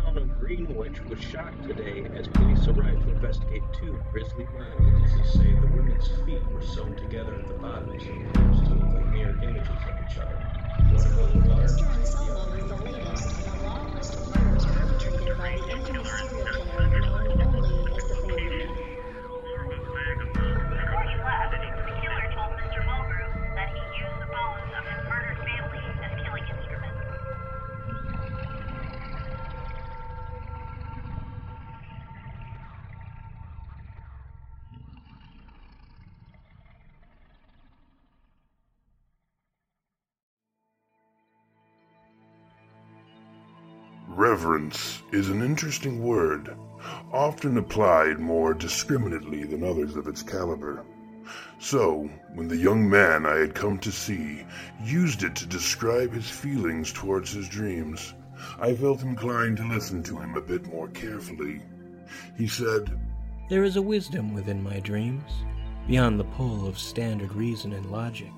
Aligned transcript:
Town 0.00 0.16
of 0.16 0.38
Greenwich 0.40 1.00
was 1.06 1.18
shocked 1.18 1.66
today 1.66 2.06
as 2.16 2.28
police 2.28 2.68
arrived 2.68 3.02
to 3.02 3.10
investigate 3.10 3.62
two 3.72 4.00
grisly 4.12 4.46
murders. 4.52 4.80
Witnesses 4.80 5.32
say 5.32 5.52
the 5.54 5.66
women's 5.66 6.08
feet 6.24 6.42
were 6.52 6.62
sewn 6.62 6.94
together 6.96 7.34
at 7.34 7.48
the 7.48 7.54
bottoms 7.54 8.02
and 8.04 8.28
appears 8.28 8.60
to 8.68 8.74
look 8.74 8.94
like 8.94 9.06
mirror 9.12 9.38
images 9.42 9.86
of 9.86 9.94
each 10.08 10.18
other. 10.18 10.38
One 10.94 11.06
of 11.06 11.16
those 11.16 11.34
was 11.44 11.78
Eastern 11.78 12.06
Solo 12.06 12.52
is 12.52 12.68
the 12.68 12.76
latest 12.76 13.46
in 13.46 13.52
a 13.52 13.62
long 13.64 13.94
list 13.94 14.14
of 14.14 14.36
murders 14.36 14.66
perpetrated 14.66 15.36
by 15.38 15.56
the 15.56 15.70
infamous 15.72 16.10
serial 16.30 16.64
killer 16.64 17.00
known 17.00 17.47
Reverence 44.18 45.00
is 45.12 45.28
an 45.28 45.42
interesting 45.42 46.02
word, 46.02 46.56
often 47.12 47.56
applied 47.56 48.18
more 48.18 48.52
discriminately 48.52 49.44
than 49.44 49.62
others 49.62 49.94
of 49.94 50.08
its 50.08 50.24
caliber. 50.24 50.84
So, 51.60 52.10
when 52.34 52.48
the 52.48 52.56
young 52.56 52.90
man 52.90 53.24
I 53.24 53.36
had 53.36 53.54
come 53.54 53.78
to 53.78 53.92
see 53.92 54.44
used 54.82 55.22
it 55.22 55.36
to 55.36 55.46
describe 55.46 56.12
his 56.12 56.28
feelings 56.28 56.92
towards 56.92 57.30
his 57.30 57.48
dreams, 57.48 58.12
I 58.58 58.74
felt 58.74 59.04
inclined 59.04 59.58
to 59.58 59.68
listen 59.68 60.02
to 60.02 60.18
him 60.18 60.34
a 60.34 60.40
bit 60.40 60.66
more 60.66 60.88
carefully. 60.88 61.60
He 62.36 62.48
said, 62.48 62.98
There 63.48 63.62
is 63.62 63.76
a 63.76 63.82
wisdom 63.82 64.34
within 64.34 64.60
my 64.60 64.80
dreams, 64.80 65.30
beyond 65.86 66.18
the 66.18 66.24
pull 66.24 66.66
of 66.66 66.76
standard 66.76 67.32
reason 67.34 67.72
and 67.72 67.86
logic. 67.92 68.32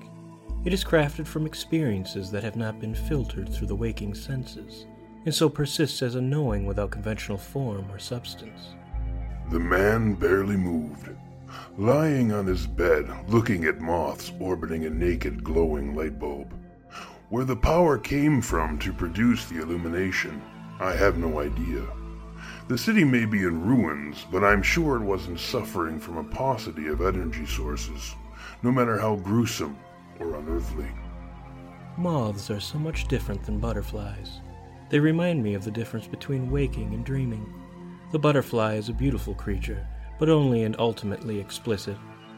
It 0.63 0.73
is 0.73 0.83
crafted 0.83 1.25
from 1.25 1.47
experiences 1.47 2.29
that 2.29 2.43
have 2.43 2.55
not 2.55 2.79
been 2.79 2.93
filtered 2.93 3.49
through 3.49 3.65
the 3.65 3.75
waking 3.75 4.13
senses, 4.13 4.85
and 5.25 5.33
so 5.33 5.49
persists 5.49 6.01
as 6.01 6.15
a 6.15 6.21
knowing 6.21 6.65
without 6.65 6.91
conventional 6.91 7.37
form 7.37 7.85
or 7.91 7.99
substance. 7.99 8.75
The 9.51 9.59
man 9.59 10.13
barely 10.13 10.57
moved, 10.57 11.09
lying 11.77 12.31
on 12.31 12.47
his 12.47 12.65
bed, 12.65 13.09
looking 13.27 13.65
at 13.65 13.81
moths 13.81 14.31
orbiting 14.39 14.85
a 14.85 14.89
naked, 14.89 15.43
glowing 15.43 15.95
light 15.95 16.17
bulb. 16.17 16.53
Where 17.29 17.45
the 17.45 17.55
power 17.55 17.97
came 17.97 18.41
from 18.41 18.77
to 18.79 18.93
produce 18.93 19.45
the 19.45 19.61
illumination, 19.61 20.41
I 20.79 20.93
have 20.93 21.17
no 21.17 21.39
idea. 21.39 21.85
The 22.67 22.77
city 22.77 23.03
may 23.03 23.25
be 23.25 23.39
in 23.39 23.65
ruins, 23.65 24.25
but 24.31 24.43
I'm 24.43 24.61
sure 24.61 24.95
it 24.95 25.03
wasn't 25.03 25.39
suffering 25.39 25.99
from 25.99 26.17
a 26.17 26.23
paucity 26.23 26.87
of 26.87 27.01
energy 27.01 27.45
sources, 27.45 28.15
no 28.63 28.71
matter 28.71 28.97
how 28.97 29.17
gruesome 29.17 29.77
or 30.19 30.35
unearthly. 30.35 30.87
Moths 31.97 32.49
are 32.49 32.59
so 32.59 32.79
much 32.79 33.07
different 33.07 33.43
than 33.43 33.59
butterflies. 33.59 34.39
They 34.91 34.99
remind 34.99 35.41
me 35.41 35.53
of 35.53 35.63
the 35.63 35.71
difference 35.71 36.05
between 36.05 36.51
waking 36.51 36.93
and 36.93 37.05
dreaming. 37.05 37.53
The 38.11 38.19
butterfly 38.19 38.75
is 38.75 38.89
a 38.89 38.93
beautiful 38.93 39.33
creature, 39.33 39.87
but 40.19 40.27
only 40.27 40.63
and 40.63 40.75
ultimately 40.79 41.39
explicit, 41.39 41.95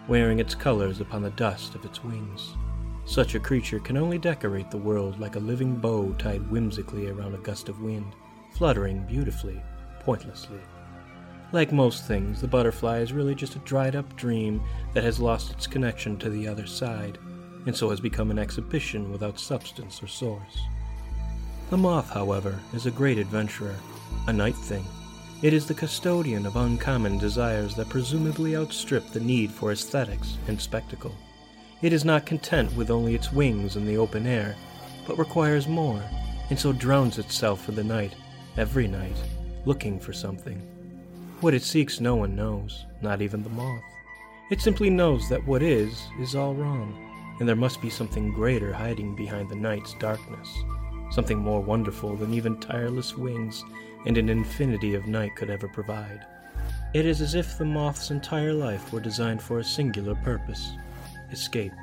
wearing 0.07 0.37
its 0.37 0.53
colors 0.53 1.01
upon 1.01 1.23
the 1.23 1.31
dust 1.31 1.73
of 1.73 1.83
its 1.83 2.03
wings. 2.03 2.53
Such 3.05 3.33
a 3.33 3.39
creature 3.39 3.79
can 3.79 3.97
only 3.97 4.19
decorate 4.19 4.69
the 4.69 4.77
world 4.77 5.19
like 5.19 5.35
a 5.35 5.39
living 5.39 5.77
bow 5.77 6.13
tied 6.19 6.47
whimsically 6.51 7.09
around 7.09 7.33
a 7.33 7.39
gust 7.39 7.69
of 7.69 7.81
wind, 7.81 8.13
fluttering 8.51 9.03
beautifully, 9.07 9.59
pointlessly. 10.01 10.61
Like 11.53 11.71
most 11.71 12.05
things, 12.05 12.39
the 12.39 12.47
butterfly 12.47 12.99
is 12.99 13.13
really 13.13 13.33
just 13.33 13.55
a 13.55 13.59
dried 13.59 13.95
up 13.95 14.15
dream 14.15 14.61
that 14.93 15.03
has 15.03 15.19
lost 15.19 15.51
its 15.51 15.65
connection 15.65 16.17
to 16.19 16.29
the 16.29 16.47
other 16.47 16.67
side, 16.67 17.17
and 17.65 17.75
so 17.75 17.89
has 17.89 17.99
become 17.99 18.29
an 18.29 18.37
exhibition 18.37 19.11
without 19.11 19.39
substance 19.39 20.03
or 20.03 20.07
source. 20.07 20.59
The 21.73 21.77
moth, 21.77 22.11
however, 22.11 22.59
is 22.75 22.85
a 22.85 22.91
great 22.91 23.17
adventurer, 23.17 23.73
a 24.27 24.31
night 24.31 24.55
thing. 24.55 24.85
It 25.41 25.53
is 25.53 25.65
the 25.65 25.73
custodian 25.73 26.45
of 26.45 26.55
uncommon 26.55 27.17
desires 27.17 27.75
that 27.77 27.89
presumably 27.89 28.55
outstrip 28.55 29.07
the 29.07 29.19
need 29.19 29.49
for 29.49 29.71
aesthetics 29.71 30.37
and 30.47 30.61
spectacle. 30.61 31.15
It 31.81 31.91
is 31.91 32.05
not 32.05 32.27
content 32.27 32.75
with 32.75 32.91
only 32.91 33.15
its 33.15 33.33
wings 33.33 33.75
in 33.75 33.87
the 33.87 33.97
open 33.97 34.27
air, 34.27 34.55
but 35.07 35.17
requires 35.17 35.67
more, 35.67 35.99
and 36.51 36.59
so 36.59 36.73
drowns 36.73 37.17
itself 37.17 37.67
in 37.67 37.73
the 37.73 37.83
night, 37.83 38.13
every 38.55 38.87
night, 38.87 39.17
looking 39.65 39.99
for 39.99 40.13
something. 40.13 40.61
What 41.41 41.55
it 41.55 41.63
seeks 41.63 41.99
no 41.99 42.15
one 42.15 42.35
knows, 42.35 42.85
not 43.01 43.19
even 43.19 43.41
the 43.41 43.49
moth. 43.49 43.81
It 44.51 44.61
simply 44.61 44.91
knows 44.91 45.27
that 45.29 45.47
what 45.47 45.63
is, 45.63 45.99
is 46.19 46.35
all 46.35 46.53
wrong, 46.53 47.35
and 47.39 47.49
there 47.49 47.55
must 47.55 47.81
be 47.81 47.89
something 47.89 48.31
greater 48.31 48.71
hiding 48.71 49.15
behind 49.15 49.49
the 49.49 49.55
night's 49.55 49.95
darkness, 49.95 50.47
something 51.13 51.37
more 51.37 51.61
wonderful 51.61 52.15
than 52.15 52.33
even 52.33 52.57
tireless 52.57 53.15
wings 53.15 53.63
and 54.07 54.17
an 54.17 54.29
infinity 54.29 54.95
of 54.95 55.05
night 55.05 55.35
could 55.35 55.51
ever 55.51 55.67
provide. 55.67 56.25
It 56.95 57.05
is 57.05 57.21
as 57.21 57.35
if 57.35 57.57
the 57.57 57.65
moth's 57.65 58.09
entire 58.09 58.53
life 58.53 58.91
were 58.91 58.99
designed 58.99 59.41
for 59.41 59.59
a 59.59 59.63
singular 59.63 60.15
purpose 60.15 60.73
escape. 61.31 61.73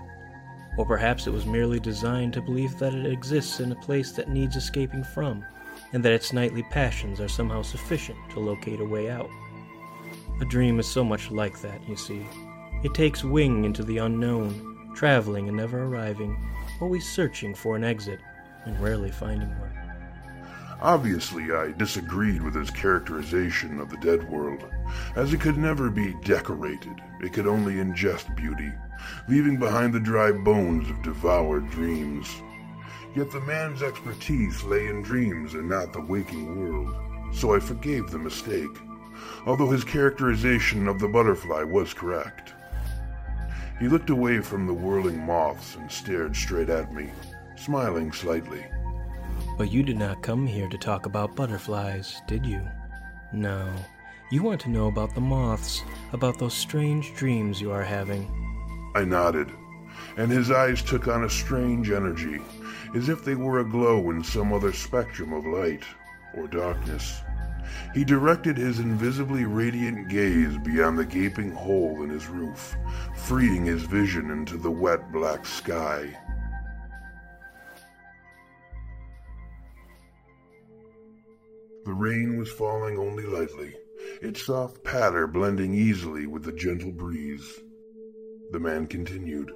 Or 0.76 0.84
perhaps 0.84 1.26
it 1.26 1.32
was 1.32 1.46
merely 1.46 1.80
designed 1.80 2.32
to 2.34 2.42
believe 2.42 2.78
that 2.78 2.94
it 2.94 3.06
exists 3.06 3.60
in 3.60 3.72
a 3.72 3.76
place 3.76 4.12
that 4.12 4.28
needs 4.28 4.56
escaping 4.56 5.02
from, 5.02 5.44
and 5.92 6.04
that 6.04 6.12
its 6.12 6.32
nightly 6.32 6.62
passions 6.64 7.20
are 7.20 7.28
somehow 7.28 7.62
sufficient 7.62 8.18
to 8.30 8.40
locate 8.40 8.80
a 8.80 8.84
way 8.84 9.10
out. 9.10 9.28
A 10.40 10.44
dream 10.44 10.78
is 10.78 10.86
so 10.86 11.02
much 11.02 11.30
like 11.30 11.60
that, 11.62 11.86
you 11.88 11.96
see. 11.96 12.24
It 12.84 12.94
takes 12.94 13.24
wing 13.24 13.64
into 13.64 13.82
the 13.82 13.98
unknown, 13.98 14.92
traveling 14.94 15.48
and 15.48 15.56
never 15.56 15.84
arriving, 15.84 16.36
always 16.80 17.08
searching 17.08 17.54
for 17.54 17.74
an 17.74 17.82
exit 17.82 18.20
and 18.64 18.78
rarely 18.80 19.10
finding 19.10 19.48
one. 19.58 19.70
Obviously, 20.82 21.52
I 21.52 21.72
disagreed 21.72 22.40
with 22.40 22.54
his 22.54 22.70
characterization 22.70 23.80
of 23.80 23.90
the 23.90 23.98
dead 23.98 24.28
world, 24.30 24.64
as 25.14 25.32
it 25.34 25.40
could 25.40 25.58
never 25.58 25.90
be 25.90 26.14
decorated, 26.24 27.02
it 27.20 27.34
could 27.34 27.46
only 27.46 27.74
ingest 27.74 28.34
beauty, 28.34 28.72
leaving 29.28 29.58
behind 29.58 29.92
the 29.92 30.00
dry 30.00 30.32
bones 30.32 30.88
of 30.88 31.02
devoured 31.02 31.70
dreams. 31.70 32.34
Yet 33.14 33.30
the 33.30 33.40
man's 33.40 33.82
expertise 33.82 34.62
lay 34.62 34.86
in 34.86 35.02
dreams 35.02 35.52
and 35.52 35.68
not 35.68 35.92
the 35.92 36.00
waking 36.00 36.58
world, 36.58 36.94
so 37.34 37.54
I 37.54 37.60
forgave 37.60 38.10
the 38.10 38.18
mistake, 38.18 38.78
although 39.46 39.70
his 39.70 39.84
characterization 39.84 40.88
of 40.88 40.98
the 40.98 41.08
butterfly 41.08 41.62
was 41.62 41.92
correct. 41.92 42.54
He 43.78 43.88
looked 43.88 44.10
away 44.10 44.40
from 44.40 44.66
the 44.66 44.74
whirling 44.74 45.26
moths 45.26 45.74
and 45.76 45.90
stared 45.90 46.36
straight 46.36 46.70
at 46.70 46.94
me, 46.94 47.10
smiling 47.60 48.10
slightly. 48.12 48.64
But 49.58 49.70
you 49.70 49.82
did 49.82 49.98
not 49.98 50.22
come 50.22 50.46
here 50.46 50.68
to 50.68 50.78
talk 50.78 51.06
about 51.06 51.36
butterflies, 51.36 52.22
did 52.26 52.46
you? 52.46 52.66
No. 53.32 53.70
You 54.30 54.42
want 54.42 54.60
to 54.62 54.70
know 54.70 54.88
about 54.88 55.14
the 55.14 55.20
moths, 55.20 55.82
about 56.12 56.38
those 56.38 56.54
strange 56.54 57.14
dreams 57.14 57.60
you 57.60 57.70
are 57.70 57.82
having. 57.82 58.30
I 58.94 59.04
nodded, 59.04 59.50
and 60.16 60.30
his 60.30 60.50
eyes 60.50 60.82
took 60.82 61.08
on 61.08 61.24
a 61.24 61.30
strange 61.30 61.90
energy, 61.90 62.40
as 62.94 63.08
if 63.08 63.24
they 63.24 63.34
were 63.34 63.60
aglow 63.60 64.10
in 64.10 64.24
some 64.24 64.52
other 64.52 64.72
spectrum 64.72 65.32
of 65.32 65.46
light 65.46 65.84
or 66.34 66.46
darkness. 66.46 67.22
He 67.94 68.04
directed 68.04 68.56
his 68.56 68.78
invisibly 68.78 69.44
radiant 69.44 70.08
gaze 70.08 70.56
beyond 70.58 70.98
the 70.98 71.04
gaping 71.04 71.52
hole 71.52 72.02
in 72.02 72.10
his 72.10 72.26
roof, 72.28 72.76
freeing 73.14 73.64
his 73.64 73.82
vision 73.82 74.30
into 74.30 74.56
the 74.56 74.70
wet 74.70 75.12
black 75.12 75.44
sky. 75.44 76.16
Rain 82.00 82.38
was 82.38 82.50
falling 82.50 82.98
only 82.98 83.24
lightly, 83.24 83.74
its 84.22 84.46
soft 84.46 84.82
patter 84.82 85.26
blending 85.26 85.74
easily 85.74 86.26
with 86.26 86.42
the 86.42 86.52
gentle 86.52 86.90
breeze. 86.90 87.60
The 88.52 88.58
man 88.58 88.86
continued. 88.86 89.52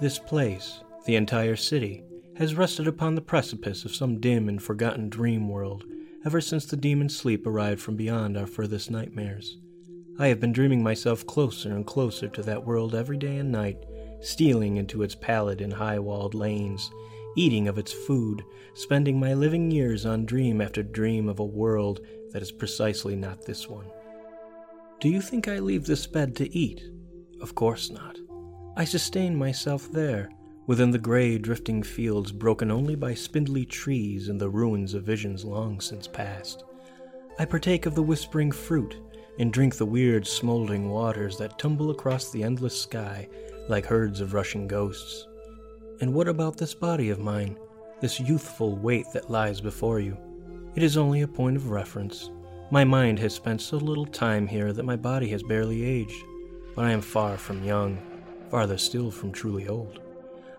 This 0.00 0.18
place, 0.18 0.80
the 1.06 1.14
entire 1.14 1.56
city, 1.56 2.02
has 2.36 2.56
rested 2.56 2.88
upon 2.88 3.14
the 3.14 3.20
precipice 3.20 3.84
of 3.84 3.94
some 3.94 4.20
dim 4.20 4.48
and 4.48 4.60
forgotten 4.60 5.08
dream 5.08 5.48
world 5.48 5.84
ever 6.24 6.40
since 6.40 6.66
the 6.66 6.76
demon 6.76 7.08
sleep 7.08 7.46
arrived 7.46 7.80
from 7.80 7.94
beyond 7.94 8.36
our 8.36 8.48
furthest 8.48 8.90
nightmares. 8.90 9.58
I 10.18 10.26
have 10.26 10.40
been 10.40 10.52
dreaming 10.52 10.82
myself 10.82 11.24
closer 11.24 11.70
and 11.70 11.86
closer 11.86 12.26
to 12.28 12.42
that 12.42 12.64
world 12.64 12.94
every 12.96 13.16
day 13.16 13.36
and 13.36 13.52
night, 13.52 13.78
stealing 14.20 14.76
into 14.76 15.02
its 15.02 15.14
pallid 15.14 15.60
and 15.60 15.72
high 15.72 16.00
walled 16.00 16.34
lanes, 16.34 16.90
eating 17.36 17.68
of 17.68 17.78
its 17.78 17.92
food, 17.92 18.42
spending 18.74 19.20
my 19.20 19.34
living 19.34 19.70
years 19.70 20.04
on 20.04 20.26
dream 20.26 20.60
after 20.60 20.82
dream 20.82 21.28
of 21.28 21.38
a 21.38 21.44
world 21.44 22.00
that 22.32 22.42
is 22.42 22.50
precisely 22.50 23.14
not 23.14 23.44
this 23.44 23.68
one. 23.68 23.86
Do 24.98 25.08
you 25.08 25.20
think 25.20 25.46
I 25.46 25.58
leave 25.58 25.86
this 25.86 26.06
bed 26.06 26.34
to 26.36 26.56
eat? 26.56 26.82
Of 27.40 27.54
course 27.54 27.90
not. 27.90 28.18
I 28.76 28.84
sustain 28.84 29.36
myself 29.36 29.92
there, 29.92 30.30
within 30.66 30.90
the 30.90 30.98
gray, 30.98 31.38
drifting 31.38 31.82
fields 31.82 32.32
broken 32.32 32.70
only 32.70 32.94
by 32.94 33.14
spindly 33.14 33.64
trees 33.64 34.28
and 34.28 34.40
the 34.40 34.50
ruins 34.50 34.94
of 34.94 35.04
visions 35.04 35.44
long 35.44 35.80
since 35.80 36.06
past. 36.06 36.64
I 37.38 37.44
partake 37.44 37.86
of 37.86 37.94
the 37.94 38.02
whispering 38.02 38.50
fruit 38.50 38.96
and 39.38 39.52
drink 39.52 39.76
the 39.76 39.86
weird, 39.86 40.26
smoldering 40.26 40.88
waters 40.88 41.36
that 41.38 41.58
tumble 41.58 41.90
across 41.90 42.30
the 42.30 42.42
endless 42.42 42.80
sky 42.80 43.28
like 43.68 43.84
herds 43.84 44.20
of 44.20 44.32
rushing 44.32 44.66
ghosts. 44.66 45.26
And 46.00 46.12
what 46.12 46.28
about 46.28 46.58
this 46.58 46.74
body 46.74 47.08
of 47.08 47.18
mine, 47.18 47.58
this 48.00 48.20
youthful 48.20 48.76
weight 48.76 49.06
that 49.14 49.30
lies 49.30 49.60
before 49.60 49.98
you? 49.98 50.16
It 50.74 50.82
is 50.82 50.98
only 50.98 51.22
a 51.22 51.28
point 51.28 51.56
of 51.56 51.70
reference. 51.70 52.30
My 52.70 52.84
mind 52.84 53.18
has 53.20 53.32
spent 53.32 53.62
so 53.62 53.78
little 53.78 54.04
time 54.04 54.46
here 54.46 54.74
that 54.74 54.84
my 54.84 54.96
body 54.96 55.28
has 55.30 55.42
barely 55.42 55.84
aged, 55.84 56.22
but 56.74 56.84
I 56.84 56.90
am 56.90 57.00
far 57.00 57.38
from 57.38 57.64
young, 57.64 57.98
farther 58.50 58.76
still 58.76 59.10
from 59.10 59.32
truly 59.32 59.68
old. 59.68 60.00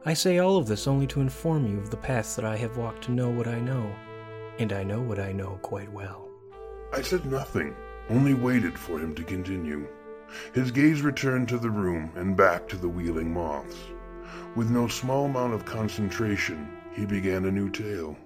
I 0.06 0.16
say 0.16 0.40
all 0.40 0.58
of 0.58 0.68
this 0.68 0.88
only 0.88 1.06
to 1.08 1.22
inform 1.22 1.68
you 1.68 1.78
of 1.78 1.92
the 1.92 1.98
paths 1.98 2.36
that 2.36 2.46
I 2.46 2.56
have 2.56 2.78
walked 2.78 3.04
to 3.04 3.12
know 3.12 3.30
what 3.30 3.48
I 3.48 3.60
know, 3.60 3.94
and 4.58 4.74
I 4.74 4.84
know 4.84 5.02
what 5.02 5.20
I 5.20 5.34
know 5.34 5.60
quite 5.62 5.92
well. 5.92 6.30
I 6.94 7.02
said 7.04 7.26
nothing, 7.26 7.76
only 8.10 8.34
waited 8.34 8.80
for 8.80 8.98
him 8.98 9.14
to 9.14 9.24
continue. 9.24 9.88
His 10.54 10.72
gaze 10.72 11.02
returned 11.02 11.48
to 11.50 11.58
the 11.60 11.70
room 11.70 12.12
and 12.16 12.36
back 12.36 12.68
to 12.70 12.78
the 12.78 12.90
wheeling 12.90 13.32
moths. 13.32 13.78
With 14.56 14.70
no 14.70 14.88
small 14.88 15.26
amount 15.26 15.54
of 15.54 15.66
concentration, 15.66 16.70
he 16.94 17.06
began 17.06 17.46
a 17.46 17.52
new 17.52 17.70
tale. 17.70 18.18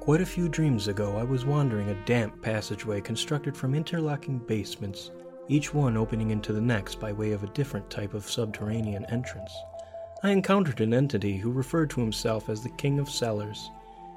Quite 0.00 0.20
a 0.20 0.26
few 0.26 0.48
dreams 0.48 0.88
ago, 0.88 1.16
I 1.16 1.24
was 1.24 1.44
wandering 1.44 1.90
a 1.90 2.04
damp 2.06 2.42
passageway 2.42 3.00
constructed 3.00 3.56
from 3.56 3.74
interlocking 3.74 4.38
basements, 4.38 5.10
each 5.48 5.74
one 5.74 5.96
opening 5.96 6.30
into 6.30 6.52
the 6.52 6.60
next 6.60 7.00
by 7.00 7.12
way 7.12 7.32
of 7.32 7.42
a 7.42 7.48
different 7.48 7.90
type 7.90 8.14
of 8.14 8.28
subterranean 8.28 9.04
entrance. 9.06 9.52
I 10.22 10.30
encountered 10.30 10.80
an 10.80 10.94
entity 10.94 11.36
who 11.36 11.50
referred 11.50 11.90
to 11.90 12.00
himself 12.00 12.48
as 12.48 12.62
the 12.62 12.70
King 12.70 12.98
of 12.98 13.10
Cellars. 13.10 13.70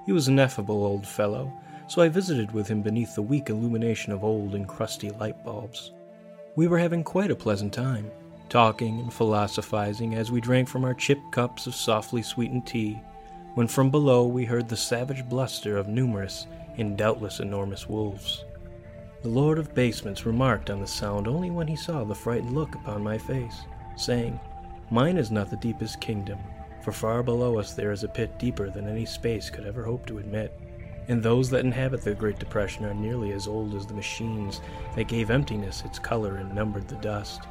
He 0.05 0.11
was 0.11 0.27
an 0.27 0.39
affable 0.39 0.85
old 0.85 1.07
fellow, 1.07 1.51
so 1.87 2.01
I 2.01 2.09
visited 2.09 2.51
with 2.51 2.67
him 2.67 2.81
beneath 2.81 3.15
the 3.15 3.21
weak 3.21 3.49
illumination 3.49 4.11
of 4.13 4.23
old 4.23 4.55
and 4.55 4.67
crusty 4.67 5.11
light 5.11 5.43
bulbs. 5.43 5.91
We 6.55 6.67
were 6.67 6.77
having 6.77 7.03
quite 7.03 7.31
a 7.31 7.35
pleasant 7.35 7.73
time, 7.73 8.11
talking 8.49 8.99
and 8.99 9.13
philosophizing 9.13 10.15
as 10.15 10.31
we 10.31 10.41
drank 10.41 10.67
from 10.67 10.85
our 10.85 10.93
chipped 10.93 11.31
cups 11.31 11.67
of 11.67 11.75
softly 11.75 12.21
sweetened 12.21 12.65
tea, 12.65 13.01
when 13.55 13.67
from 13.67 13.89
below 13.89 14.25
we 14.25 14.45
heard 14.45 14.67
the 14.67 14.77
savage 14.77 15.27
bluster 15.29 15.77
of 15.77 15.87
numerous 15.87 16.47
and 16.77 16.97
doubtless 16.97 17.39
enormous 17.39 17.87
wolves. 17.87 18.45
The 19.21 19.29
Lord 19.29 19.57
of 19.57 19.73
Basements 19.73 20.25
remarked 20.25 20.69
on 20.69 20.81
the 20.81 20.87
sound 20.87 21.27
only 21.27 21.49
when 21.49 21.67
he 21.67 21.75
saw 21.75 22.03
the 22.03 22.15
frightened 22.15 22.53
look 22.53 22.75
upon 22.75 23.03
my 23.03 23.17
face, 23.17 23.61
saying, 23.95 24.39
Mine 24.89 25.17
is 25.17 25.31
not 25.31 25.49
the 25.49 25.55
deepest 25.57 26.01
kingdom, 26.01 26.39
for 26.83 26.91
far 26.91 27.23
below 27.23 27.57
us 27.57 27.73
there 27.73 27.91
is 27.91 28.03
a 28.03 28.07
pit 28.09 28.37
deeper 28.37 28.69
than 28.69 28.87
any 28.87 29.05
space 29.05 29.49
could 29.49 29.65
ever 29.65 29.83
hope 29.83 30.05
to 30.07 30.17
admit. 30.17 30.59
And 31.07 31.21
those 31.21 31.49
that 31.49 31.65
inhabit 31.65 32.01
the 32.01 32.13
Great 32.13 32.39
Depression 32.39 32.85
are 32.85 32.93
nearly 32.93 33.31
as 33.31 33.47
old 33.47 33.75
as 33.75 33.85
the 33.85 33.93
machines 33.93 34.61
that 34.95 35.07
gave 35.07 35.31
emptiness 35.31 35.83
its 35.85 35.99
color 35.99 36.35
and 36.35 36.53
numbered 36.53 36.87
the 36.87 36.95
dust. 36.95 37.41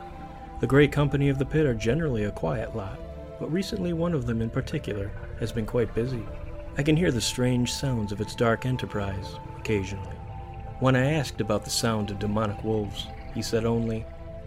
The 0.62 0.68
great 0.68 0.92
company 0.92 1.28
of 1.28 1.38
the 1.38 1.44
pit 1.44 1.66
are 1.66 1.74
generally 1.74 2.22
a 2.22 2.30
quiet 2.30 2.76
lot, 2.76 3.00
but 3.40 3.50
recently 3.50 3.94
one 3.94 4.14
of 4.14 4.26
them 4.26 4.40
in 4.40 4.48
particular 4.48 5.10
has 5.40 5.50
been 5.50 5.66
quite 5.66 5.92
busy. 5.92 6.24
I 6.78 6.84
can 6.84 6.96
hear 6.96 7.10
the 7.10 7.20
strange 7.20 7.72
sounds 7.72 8.12
of 8.12 8.20
its 8.20 8.36
dark 8.36 8.64
enterprise 8.64 9.40
occasionally. 9.58 10.14
When 10.78 10.94
I 10.94 11.14
asked 11.14 11.40
about 11.40 11.64
the 11.64 11.70
sound 11.70 12.12
of 12.12 12.20
demonic 12.20 12.62
wolves, 12.62 13.08
he 13.34 13.42
said 13.42 13.64
only, 13.64 14.06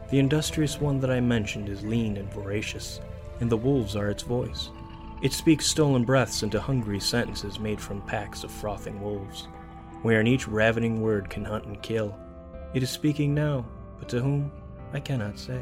the 0.09 0.19
industrious 0.19 0.79
one 0.79 1.01
that 1.01 1.11
I 1.11 1.19
mentioned 1.19 1.67
is 1.67 1.83
lean 1.83 2.15
and 2.15 2.31
voracious, 2.31 3.01
and 3.41 3.49
the 3.49 3.57
wolves 3.57 3.97
are 3.97 4.09
its 4.09 4.23
voice. 4.23 4.69
It 5.21 5.33
speaks 5.33 5.65
stolen 5.65 6.05
breaths 6.05 6.43
into 6.43 6.61
hungry 6.61 7.01
sentences 7.01 7.59
made 7.59 7.81
from 7.81 8.01
packs 8.03 8.45
of 8.45 8.51
frothing 8.51 9.01
wolves, 9.01 9.49
wherein 10.01 10.27
each 10.27 10.47
ravening 10.47 11.01
word 11.01 11.29
can 11.29 11.43
hunt 11.43 11.65
and 11.65 11.81
kill. 11.81 12.17
It 12.73 12.83
is 12.83 12.89
speaking 12.89 13.33
now, 13.33 13.65
but 13.99 14.07
to 14.07 14.21
whom, 14.21 14.49
I 14.93 15.01
cannot 15.01 15.37
say. 15.37 15.61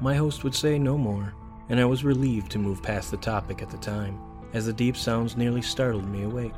My 0.00 0.14
host 0.14 0.44
would 0.44 0.54
say 0.54 0.78
no 0.78 0.96
more, 0.96 1.34
and 1.68 1.80
I 1.80 1.84
was 1.84 2.04
relieved 2.04 2.52
to 2.52 2.58
move 2.58 2.82
past 2.82 3.10
the 3.10 3.16
topic 3.16 3.62
at 3.62 3.70
the 3.70 3.78
time, 3.78 4.20
as 4.52 4.66
the 4.66 4.72
deep 4.72 4.96
sounds 4.96 5.36
nearly 5.36 5.60
startled 5.60 6.08
me 6.08 6.22
awake. 6.22 6.54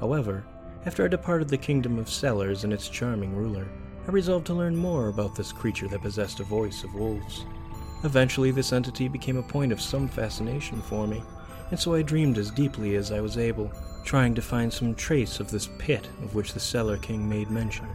However, 0.00 0.44
after 0.86 1.04
I 1.04 1.08
departed 1.08 1.48
the 1.48 1.58
kingdom 1.58 1.98
of 1.98 2.08
Cellars 2.08 2.64
and 2.64 2.72
its 2.72 2.88
charming 2.88 3.36
ruler, 3.36 3.68
I 4.08 4.10
resolved 4.10 4.46
to 4.46 4.54
learn 4.54 4.74
more 4.74 5.08
about 5.08 5.34
this 5.34 5.52
creature 5.52 5.88
that 5.88 6.00
possessed 6.00 6.40
a 6.40 6.44
voice 6.44 6.82
of 6.82 6.94
wolves. 6.94 7.44
Eventually, 8.02 8.50
this 8.50 8.72
entity 8.72 9.08
became 9.08 9.36
a 9.36 9.42
point 9.42 9.72
of 9.72 9.80
some 9.80 10.08
fascination 10.08 10.80
for 10.80 11.06
me, 11.06 11.22
and 11.70 11.78
so 11.78 11.94
I 11.94 12.00
dreamed 12.00 12.38
as 12.38 12.50
deeply 12.50 12.96
as 12.96 13.12
I 13.12 13.20
was 13.20 13.36
able, 13.36 13.70
trying 14.04 14.34
to 14.36 14.42
find 14.42 14.72
some 14.72 14.94
trace 14.94 15.38
of 15.38 15.50
this 15.50 15.68
pit 15.78 16.08
of 16.22 16.34
which 16.34 16.54
the 16.54 16.60
Cellar 16.60 16.96
King 16.96 17.28
made 17.28 17.50
mention. 17.50 17.88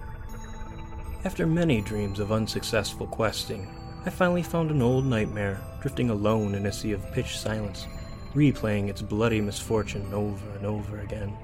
After 1.23 1.47
many 1.47 1.81
dreams 1.81 2.19
of 2.19 2.31
unsuccessful 2.31 3.07
questing, 3.07 3.67
I 4.05 4.11
finally 4.11 4.43
found 4.43 4.69
an 4.69 4.83
old 4.83 5.03
nightmare, 5.03 5.59
drifting 5.81 6.11
alone 6.11 6.53
in 6.53 6.67
a 6.67 6.71
sea 6.71 6.91
of 6.91 7.11
pitch 7.11 7.39
silence, 7.39 7.87
replaying 8.35 8.87
its 8.87 9.01
bloody 9.01 9.41
misfortune 9.41 10.13
over 10.13 10.47
and 10.51 10.63
over 10.63 10.99
again. 10.99 11.35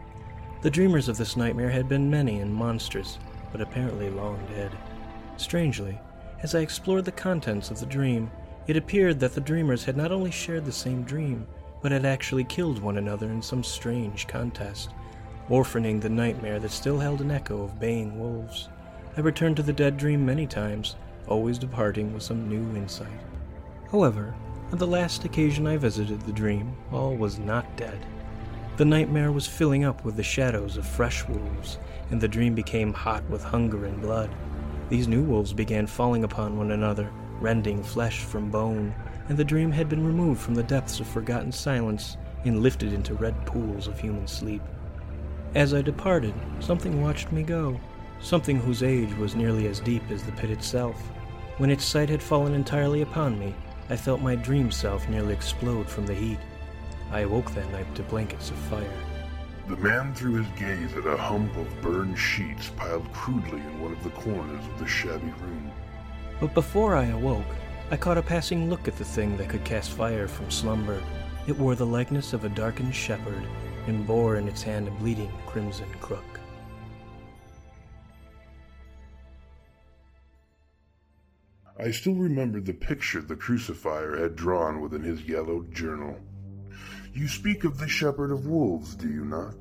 The 0.62 0.70
dreamers 0.70 1.08
of 1.08 1.18
this 1.18 1.36
nightmare 1.36 1.72
had 1.72 1.90
been 1.90 2.12
many 2.12 2.40
and 2.40 2.54
monstrous, 2.54 3.18
but 3.52 3.62
apparently 3.62 4.12
long 4.12 4.40
dead. 4.54 4.72
Strangely, 5.38 5.98
as 6.44 6.54
I 6.54 6.60
explored 6.60 7.06
the 7.06 7.12
contents 7.12 7.72
of 7.72 7.80
the 7.80 7.86
dream, 7.88 8.30
it 8.68 8.78
appeared 8.78 9.20
that 9.22 9.34
the 9.34 9.42
dreamers 9.42 9.84
had 9.84 9.98
not 9.98 10.12
only 10.12 10.30
shared 10.30 10.66
the 10.66 10.72
same 10.72 11.02
dream, 11.02 11.48
but 11.82 11.92
had 11.92 12.06
actually 12.06 12.44
killed 12.44 12.80
one 12.80 12.98
another 12.98 13.32
in 13.32 13.42
some 13.42 13.64
strange 13.64 14.28
contest, 14.28 14.92
orphaning 15.50 16.00
the 16.00 16.10
nightmare 16.10 16.60
that 16.60 16.70
still 16.70 17.00
held 17.00 17.22
an 17.22 17.32
echo 17.32 17.64
of 17.64 17.80
baying 17.80 18.20
wolves. 18.20 18.70
I 19.18 19.22
returned 19.22 19.56
to 19.56 19.64
the 19.64 19.74
dead 19.74 19.98
dream 19.98 20.24
many 20.24 20.46
times, 20.46 20.96
always 21.28 21.58
departing 21.58 22.14
with 22.14 22.24
some 22.24 22.50
new 22.50 22.78
insight. 22.78 23.08
However, 23.92 24.34
on 24.72 24.78
the 24.78 24.88
last 24.88 25.26
occasion 25.26 25.68
I 25.68 25.78
visited 25.78 26.22
the 26.22 26.32
dream, 26.32 26.76
all 26.92 27.16
was 27.16 27.40
not 27.40 27.76
dead. 27.76 28.06
The 28.78 28.86
nightmare 28.86 29.32
was 29.32 29.46
filling 29.46 29.84
up 29.84 30.06
with 30.06 30.16
the 30.16 30.24
shadows 30.24 30.78
of 30.78 30.88
fresh 30.88 31.28
wolves, 31.28 31.78
and 32.10 32.22
the 32.22 32.28
dream 32.28 32.56
became 32.56 32.94
hot 32.94 33.24
with 33.30 33.44
hunger 33.44 33.86
and 33.86 34.02
blood. 34.02 34.30
These 34.90 35.08
new 35.08 35.24
wolves 35.24 35.54
began 35.54 35.88
falling 35.88 36.24
upon 36.24 36.58
one 36.58 36.72
another, 36.72 37.12
rending 37.40 37.84
flesh 37.84 38.22
from 38.24 38.50
bone, 38.50 38.94
and 39.30 39.38
the 39.38 39.44
dream 39.44 39.72
had 39.72 39.90
been 39.90 40.06
removed 40.06 40.42
from 40.42 40.56
the 40.56 40.64
depths 40.64 41.00
of 41.00 41.08
forgotten 41.08 41.52
silence 41.52 42.18
and 42.46 42.64
lifted 42.64 42.94
into 42.94 43.14
red 43.14 43.46
pools 43.46 43.88
of 43.88 44.00
human 44.00 44.28
sleep. 44.28 44.62
As 45.54 45.74
I 45.74 45.82
departed, 45.82 46.34
something 46.60 47.02
watched 47.02 47.32
me 47.32 47.44
go, 47.44 47.80
something 48.22 48.58
whose 48.58 48.84
age 48.84 49.14
was 49.16 49.36
nearly 49.36 49.68
as 49.68 49.80
deep 49.80 50.04
as 50.12 50.24
the 50.24 50.32
pit 50.34 50.50
itself. 50.50 51.00
When 51.58 51.70
its 51.70 51.86
sight 51.86 52.10
had 52.10 52.24
fallen 52.24 52.54
entirely 52.54 53.02
upon 53.02 53.40
me, 53.40 53.54
I 53.90 53.96
felt 53.96 54.22
my 54.22 54.36
dream 54.36 54.72
self 54.72 55.08
nearly 55.10 55.34
explode 55.34 55.90
from 55.90 56.06
the 56.06 56.14
heat. 56.14 56.40
I 57.12 57.22
awoke 57.22 57.52
that 57.52 57.72
night 57.72 57.94
to 57.96 58.04
blankets 58.04 58.50
of 58.50 58.58
fire. 58.58 58.94
The 59.68 59.78
man 59.78 60.14
threw 60.14 60.42
his 60.42 60.60
gaze 60.60 60.92
at 60.98 61.06
a 61.06 61.16
hump 61.16 61.56
of 61.56 61.82
burned 61.82 62.18
sheets 62.18 62.70
piled 62.70 63.10
crudely 63.14 63.62
in 63.62 63.80
one 63.80 63.94
of 63.94 64.04
the 64.04 64.10
corners 64.10 64.66
of 64.66 64.80
the 64.80 64.88
shabby 64.88 65.32
room. 65.42 65.72
But 66.42 66.54
before 66.54 66.96
I 66.96 67.06
awoke, 67.06 67.46
I 67.90 67.96
caught 67.96 68.18
a 68.18 68.22
passing 68.22 68.70
look 68.70 68.88
at 68.88 68.98
the 68.98 69.06
thing 69.06 69.38
that 69.38 69.48
could 69.48 69.64
cast 69.64 69.92
fire 69.92 70.28
from 70.28 70.52
slumber. 70.52 71.02
It 71.48 71.58
wore 71.58 71.76
the 71.76 71.86
likeness 71.86 72.34
of 72.34 72.44
a 72.44 72.50
darkened 72.50 72.94
shepherd 72.94 73.48
and 73.88 74.06
bore 74.06 74.36
in 74.36 74.48
its 74.48 74.62
hand 74.62 74.90
a 74.90 74.92
bleeding 74.92 75.32
crimson 75.46 75.88
crook. 76.02 76.41
I 81.82 81.90
still 81.90 82.14
remembered 82.14 82.68
the 82.68 82.74
picture 82.74 83.24
the 83.24 83.36
crucifier 83.36 84.16
had 84.16 84.36
drawn 84.36 84.82
within 84.82 85.02
his 85.02 85.24
yellowed 85.24 85.74
journal. 85.74 86.16
You 87.12 87.28
speak 87.28 87.64
of 87.64 87.80
the 87.80 87.88
shepherd 87.88 88.32
of 88.32 88.46
wolves, 88.46 88.94
do 88.94 89.10
you 89.10 89.26
not? 89.26 89.56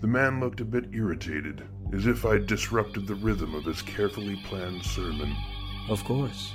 The 0.00 0.08
man 0.08 0.40
looked 0.40 0.60
a 0.60 0.64
bit 0.64 0.92
irritated, 0.92 1.62
as 1.92 2.08
if 2.08 2.26
I'd 2.26 2.48
disrupted 2.48 3.06
the 3.06 3.14
rhythm 3.14 3.54
of 3.54 3.64
his 3.64 3.80
carefully 3.80 4.42
planned 4.44 4.82
sermon. 4.82 5.32
Of 5.88 6.02
course. 6.02 6.52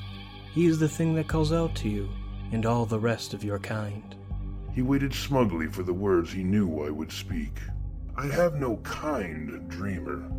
He 0.54 0.66
is 0.66 0.78
the 0.78 0.90
thing 0.90 1.16
that 1.16 1.30
calls 1.30 1.54
out 1.54 1.74
to 1.78 1.90
you, 1.90 2.10
and 2.52 2.66
all 2.66 2.86
the 2.86 3.00
rest 3.00 3.34
of 3.34 3.46
your 3.46 3.60
kind. 3.60 4.14
He 4.74 4.82
waited 4.82 5.14
smugly 5.14 5.68
for 5.68 5.84
the 5.84 5.94
words 5.94 6.34
he 6.34 6.44
knew 6.44 6.86
I 6.86 6.90
would 6.90 7.14
speak. 7.14 7.60
I 8.18 8.28
have 8.28 8.56
no 8.56 8.76
kind, 8.84 9.70
dreamer. 9.70 10.30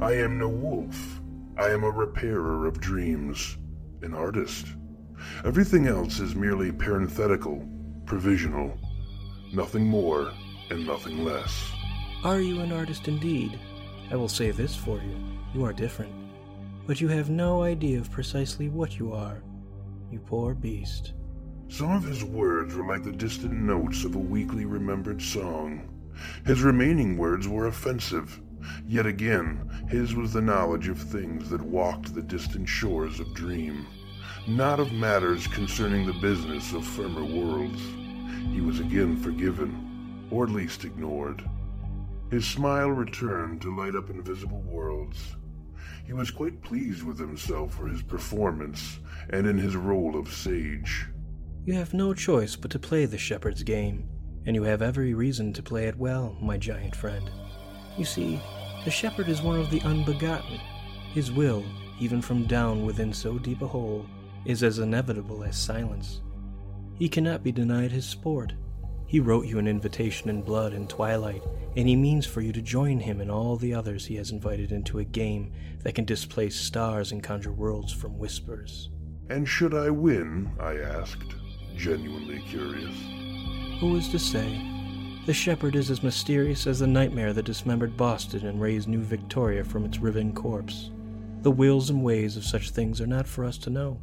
I 0.00 0.12
am 0.12 0.38
no 0.38 0.48
wolf. 0.48 1.20
I 1.58 1.70
am 1.70 1.82
a 1.82 1.90
repairer 1.90 2.66
of 2.66 2.80
dreams, 2.80 3.56
an 4.02 4.14
artist. 4.14 4.66
Everything 5.44 5.86
else 5.86 6.20
is 6.20 6.34
merely 6.34 6.72
parenthetical, 6.72 7.66
provisional. 8.04 8.76
Nothing 9.52 9.86
more 9.86 10.32
and 10.70 10.86
nothing 10.86 11.24
less. 11.24 11.72
Are 12.24 12.40
you 12.40 12.60
an 12.60 12.72
artist 12.72 13.08
indeed? 13.08 13.58
I 14.10 14.16
will 14.16 14.28
say 14.28 14.50
this 14.50 14.74
for 14.74 14.98
you 14.98 15.16
you 15.54 15.64
are 15.64 15.72
different. 15.72 16.12
But 16.86 17.00
you 17.00 17.08
have 17.08 17.30
no 17.30 17.62
idea 17.62 17.98
of 17.98 18.10
precisely 18.10 18.68
what 18.68 18.98
you 18.98 19.12
are. 19.12 19.42
You 20.10 20.20
poor 20.20 20.54
beast. 20.54 21.14
Some 21.68 21.90
of 21.90 22.04
his 22.04 22.22
words 22.22 22.74
were 22.74 22.86
like 22.86 23.02
the 23.02 23.12
distant 23.12 23.52
notes 23.52 24.04
of 24.04 24.14
a 24.14 24.18
weakly 24.18 24.66
remembered 24.66 25.20
song. 25.20 25.88
His 26.44 26.62
remaining 26.62 27.16
words 27.16 27.48
were 27.48 27.66
offensive. 27.66 28.40
Yet 28.86 29.06
again, 29.06 29.86
his 29.88 30.14
was 30.14 30.32
the 30.32 30.40
knowledge 30.40 30.88
of 30.88 30.98
things 30.98 31.50
that 31.50 31.60
walked 31.60 32.14
the 32.14 32.22
distant 32.22 32.68
shores 32.68 33.20
of 33.20 33.34
dream, 33.34 33.86
not 34.48 34.80
of 34.80 34.92
matters 34.92 35.46
concerning 35.46 36.06
the 36.06 36.12
business 36.14 36.72
of 36.72 36.86
firmer 36.86 37.24
worlds. 37.24 37.80
He 38.52 38.60
was 38.60 38.80
again 38.80 39.16
forgiven, 39.16 40.26
or 40.30 40.44
at 40.44 40.50
least 40.50 40.84
ignored. 40.84 41.42
His 42.30 42.46
smile 42.46 42.90
returned 42.90 43.62
to 43.62 43.76
light 43.76 43.94
up 43.94 44.10
invisible 44.10 44.62
worlds. 44.62 45.36
He 46.04 46.12
was 46.12 46.30
quite 46.30 46.62
pleased 46.62 47.02
with 47.02 47.18
himself 47.18 47.74
for 47.74 47.88
his 47.88 48.02
performance 48.02 49.00
and 49.30 49.46
in 49.46 49.58
his 49.58 49.76
role 49.76 50.18
of 50.18 50.32
sage. 50.32 51.06
You 51.64 51.74
have 51.74 51.94
no 51.94 52.14
choice 52.14 52.54
but 52.54 52.70
to 52.72 52.78
play 52.78 53.06
the 53.06 53.18
shepherd's 53.18 53.64
game, 53.64 54.08
and 54.44 54.54
you 54.54 54.62
have 54.62 54.82
every 54.82 55.14
reason 55.14 55.52
to 55.54 55.62
play 55.62 55.86
it 55.86 55.98
well, 55.98 56.36
my 56.40 56.56
giant 56.56 56.94
friend. 56.94 57.28
You 57.96 58.04
see, 58.04 58.40
the 58.84 58.90
shepherd 58.90 59.28
is 59.28 59.42
one 59.42 59.58
of 59.58 59.70
the 59.70 59.80
unbegotten. 59.82 60.60
His 61.12 61.32
will, 61.32 61.64
even 61.98 62.20
from 62.20 62.46
down 62.46 62.84
within 62.84 63.12
so 63.12 63.38
deep 63.38 63.62
a 63.62 63.66
hole, 63.66 64.06
is 64.44 64.62
as 64.62 64.78
inevitable 64.78 65.42
as 65.42 65.56
silence. 65.56 66.20
He 66.94 67.08
cannot 67.08 67.42
be 67.42 67.52
denied 67.52 67.90
his 67.90 68.06
sport. 68.06 68.54
He 69.06 69.20
wrote 69.20 69.46
you 69.46 69.58
an 69.58 69.68
invitation 69.68 70.28
in 70.28 70.42
blood 70.42 70.72
and 70.72 70.88
twilight, 70.88 71.42
and 71.76 71.88
he 71.88 71.96
means 71.96 72.26
for 72.26 72.40
you 72.40 72.52
to 72.52 72.62
join 72.62 72.98
him 72.98 73.20
and 73.20 73.30
all 73.30 73.56
the 73.56 73.74
others 73.74 74.04
he 74.04 74.16
has 74.16 74.30
invited 74.30 74.72
into 74.72 74.98
a 74.98 75.04
game 75.04 75.52
that 75.82 75.94
can 75.94 76.04
displace 76.04 76.56
stars 76.56 77.12
and 77.12 77.22
conjure 77.22 77.52
worlds 77.52 77.92
from 77.92 78.18
whispers. 78.18 78.90
And 79.30 79.48
should 79.48 79.74
I 79.74 79.90
win? 79.90 80.50
I 80.60 80.78
asked, 80.78 81.34
genuinely 81.76 82.40
curious. 82.48 82.94
Who 83.80 83.96
is 83.96 84.08
to 84.08 84.18
say? 84.18 84.75
The 85.26 85.34
shepherd 85.34 85.74
is 85.74 85.90
as 85.90 86.04
mysterious 86.04 86.68
as 86.68 86.78
the 86.78 86.86
nightmare 86.86 87.32
that 87.32 87.46
dismembered 87.46 87.96
Boston 87.96 88.46
and 88.46 88.60
raised 88.60 88.86
New 88.86 89.02
Victoria 89.02 89.64
from 89.64 89.84
its 89.84 89.98
riven 89.98 90.32
corpse. 90.32 90.92
The 91.42 91.50
wills 91.50 91.90
and 91.90 92.04
ways 92.04 92.36
of 92.36 92.44
such 92.44 92.70
things 92.70 93.00
are 93.00 93.08
not 93.08 93.26
for 93.26 93.44
us 93.44 93.58
to 93.58 93.70
know. 93.70 94.00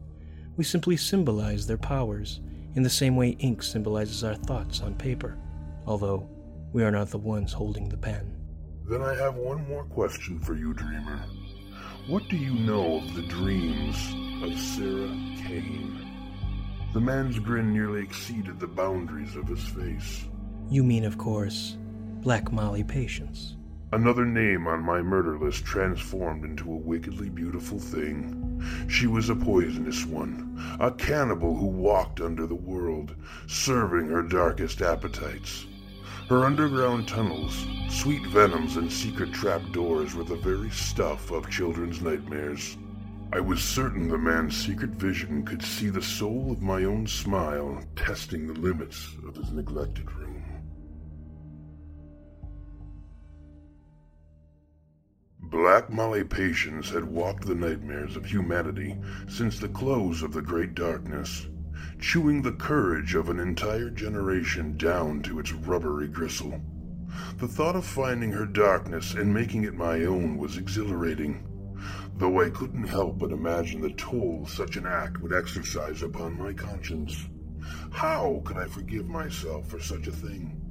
We 0.57 0.65
simply 0.65 0.97
symbolize 0.97 1.65
their 1.65 1.77
powers, 1.77 2.41
in 2.75 2.83
the 2.83 2.89
same 2.89 3.15
way 3.15 3.37
ink 3.39 3.63
symbolizes 3.63 4.25
our 4.25 4.35
thoughts 4.35 4.81
on 4.81 4.95
paper, 4.95 5.37
although 5.87 6.29
we 6.73 6.83
are 6.83 6.91
not 6.91 7.09
the 7.09 7.19
ones 7.19 7.53
holding 7.53 7.87
the 7.87 7.95
pen. 7.95 8.35
Then 8.89 9.01
I 9.01 9.15
have 9.15 9.35
one 9.35 9.65
more 9.69 9.85
question 9.85 10.41
for 10.41 10.55
you, 10.55 10.73
dreamer. 10.73 11.23
What 12.07 12.27
do 12.27 12.35
you 12.35 12.53
know 12.53 12.97
of 12.97 13.15
the 13.15 13.25
dreams 13.27 13.95
of 14.43 14.59
Sarah 14.59 15.17
Kane? 15.47 16.05
The 16.93 16.99
man's 16.99 17.39
grin 17.39 17.71
nearly 17.71 18.01
exceeded 18.01 18.59
the 18.59 18.67
boundaries 18.67 19.37
of 19.37 19.47
his 19.47 19.63
face. 19.63 20.25
You 20.73 20.83
mean, 20.83 21.05
of 21.05 21.19
course, 21.19 21.77
Black 22.23 22.51
Molly 22.51 22.83
Patience. 22.83 23.57
Another 23.91 24.25
name 24.25 24.65
on 24.65 24.81
my 24.81 25.03
murder 25.03 25.37
list 25.37 25.63
transformed 25.63 26.43
into 26.43 26.71
a 26.71 26.75
wickedly 26.75 27.29
beautiful 27.29 27.77
thing. 27.77 28.59
She 28.89 29.05
was 29.05 29.29
a 29.29 29.35
poisonous 29.35 30.03
one, 30.07 30.59
a 30.79 30.89
cannibal 30.89 31.55
who 31.55 31.67
walked 31.67 32.21
under 32.21 32.47
the 32.47 32.55
world, 32.55 33.15
serving 33.45 34.09
her 34.09 34.23
darkest 34.23 34.81
appetites. 34.81 35.67
Her 36.27 36.43
underground 36.43 37.07
tunnels, 37.07 37.67
sweet 37.87 38.25
venoms, 38.29 38.75
and 38.75 38.91
secret 38.91 39.31
trapdoors 39.31 40.15
were 40.15 40.23
the 40.23 40.37
very 40.37 40.71
stuff 40.71 41.29
of 41.29 41.51
children's 41.51 42.01
nightmares. 42.01 42.77
I 43.31 43.41
was 43.41 43.63
certain 43.63 44.07
the 44.07 44.17
man's 44.17 44.57
secret 44.57 44.95
vision 44.95 45.45
could 45.45 45.61
see 45.61 45.89
the 45.89 46.01
soul 46.01 46.51
of 46.51 46.63
my 46.63 46.85
own 46.85 47.05
smile 47.05 47.79
testing 47.95 48.47
the 48.47 48.59
limits 48.59 49.15
of 49.27 49.35
his 49.35 49.51
neglected 49.51 50.11
room. 50.13 50.42
Black 55.53 55.91
Molly 55.91 56.23
Patience 56.23 56.89
had 56.89 57.03
walked 57.03 57.45
the 57.45 57.53
nightmares 57.53 58.15
of 58.15 58.25
humanity 58.25 58.97
since 59.29 59.59
the 59.59 59.67
close 59.67 60.23
of 60.23 60.33
the 60.33 60.41
Great 60.41 60.73
Darkness, 60.73 61.45
chewing 62.01 62.41
the 62.41 62.53
courage 62.53 63.13
of 63.13 63.29
an 63.29 63.39
entire 63.39 63.91
generation 63.91 64.75
down 64.77 65.21
to 65.21 65.37
its 65.37 65.53
rubbery 65.53 66.07
gristle. 66.07 66.59
The 67.37 67.47
thought 67.47 67.75
of 67.75 67.85
finding 67.85 68.31
her 68.31 68.47
darkness 68.47 69.13
and 69.13 69.31
making 69.31 69.63
it 69.63 69.75
my 69.75 70.05
own 70.05 70.37
was 70.37 70.57
exhilarating, 70.57 71.45
though 72.17 72.41
I 72.41 72.49
couldn't 72.49 72.87
help 72.87 73.19
but 73.19 73.31
imagine 73.31 73.79
the 73.79 73.91
toll 73.91 74.47
such 74.47 74.75
an 74.75 74.87
act 74.87 75.21
would 75.21 75.33
exercise 75.33 76.01
upon 76.01 76.35
my 76.35 76.53
conscience. 76.53 77.29
How 77.91 78.41
could 78.43 78.57
I 78.57 78.65
forgive 78.65 79.07
myself 79.07 79.67
for 79.67 79.79
such 79.79 80.07
a 80.07 80.11
thing? 80.11 80.62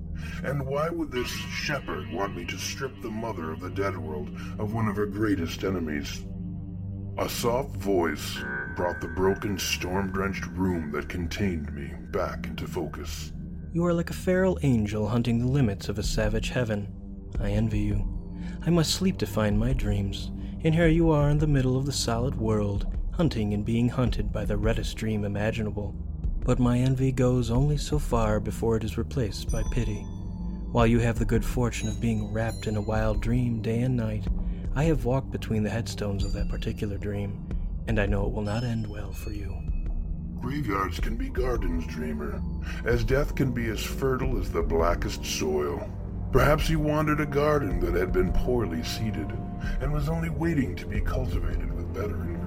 And 0.44 0.66
why 0.66 0.88
would 0.88 1.10
this 1.10 1.28
shepherd 1.28 2.10
want 2.12 2.36
me 2.36 2.44
to 2.46 2.58
strip 2.58 3.00
the 3.00 3.10
mother 3.10 3.52
of 3.52 3.60
the 3.60 3.70
dead 3.70 3.96
world 3.96 4.30
of 4.58 4.72
one 4.72 4.88
of 4.88 4.96
her 4.96 5.06
greatest 5.06 5.64
enemies? 5.64 6.24
A 7.18 7.28
soft 7.28 7.76
voice 7.76 8.38
brought 8.74 9.00
the 9.00 9.08
broken, 9.08 9.58
storm 9.58 10.12
drenched 10.12 10.46
room 10.46 10.90
that 10.92 11.08
contained 11.08 11.72
me 11.74 11.92
back 12.10 12.46
into 12.46 12.66
focus. 12.66 13.32
You 13.72 13.84
are 13.84 13.94
like 13.94 14.10
a 14.10 14.14
feral 14.14 14.58
angel 14.62 15.08
hunting 15.08 15.38
the 15.38 15.46
limits 15.46 15.88
of 15.88 15.98
a 15.98 16.02
savage 16.02 16.50
heaven. 16.50 16.92
I 17.40 17.50
envy 17.50 17.80
you. 17.80 18.08
I 18.64 18.70
must 18.70 18.94
sleep 18.94 19.18
to 19.18 19.26
find 19.26 19.58
my 19.58 19.72
dreams, 19.72 20.30
and 20.64 20.74
here 20.74 20.88
you 20.88 21.10
are 21.10 21.30
in 21.30 21.38
the 21.38 21.46
middle 21.46 21.76
of 21.76 21.86
the 21.86 21.92
solid 21.92 22.34
world, 22.34 22.86
hunting 23.12 23.52
and 23.52 23.64
being 23.64 23.88
hunted 23.88 24.32
by 24.32 24.44
the 24.44 24.56
reddest 24.56 24.96
dream 24.96 25.24
imaginable. 25.24 25.94
But 26.44 26.58
my 26.58 26.78
envy 26.78 27.12
goes 27.12 27.50
only 27.50 27.76
so 27.76 28.00
far 28.00 28.40
before 28.40 28.76
it 28.76 28.82
is 28.82 28.98
replaced 28.98 29.52
by 29.52 29.62
pity. 29.70 30.04
While 30.72 30.88
you 30.88 30.98
have 30.98 31.18
the 31.18 31.24
good 31.24 31.44
fortune 31.44 31.88
of 31.88 32.00
being 32.00 32.32
wrapped 32.32 32.66
in 32.66 32.74
a 32.76 32.80
wild 32.80 33.20
dream 33.20 33.62
day 33.62 33.82
and 33.82 33.96
night, 33.96 34.26
I 34.74 34.84
have 34.84 35.04
walked 35.04 35.30
between 35.30 35.62
the 35.62 35.70
headstones 35.70 36.24
of 36.24 36.32
that 36.32 36.48
particular 36.48 36.98
dream, 36.98 37.46
and 37.86 38.00
I 38.00 38.06
know 38.06 38.26
it 38.26 38.32
will 38.32 38.42
not 38.42 38.64
end 38.64 38.88
well 38.88 39.12
for 39.12 39.30
you. 39.30 39.56
Graveyards 40.40 40.98
can 40.98 41.14
be 41.14 41.28
gardens, 41.28 41.86
dreamer, 41.86 42.42
as 42.84 43.04
death 43.04 43.36
can 43.36 43.52
be 43.52 43.68
as 43.68 43.80
fertile 43.80 44.40
as 44.40 44.50
the 44.50 44.62
blackest 44.62 45.24
soil. 45.24 45.88
Perhaps 46.32 46.68
you 46.68 46.80
wandered 46.80 47.20
a 47.20 47.26
garden 47.26 47.78
that 47.80 47.94
had 47.94 48.12
been 48.12 48.32
poorly 48.32 48.82
seeded 48.82 49.30
and 49.80 49.92
was 49.92 50.08
only 50.08 50.30
waiting 50.30 50.74
to 50.74 50.86
be 50.86 51.00
cultivated 51.00 51.72
with 51.72 51.94
better. 51.94 52.41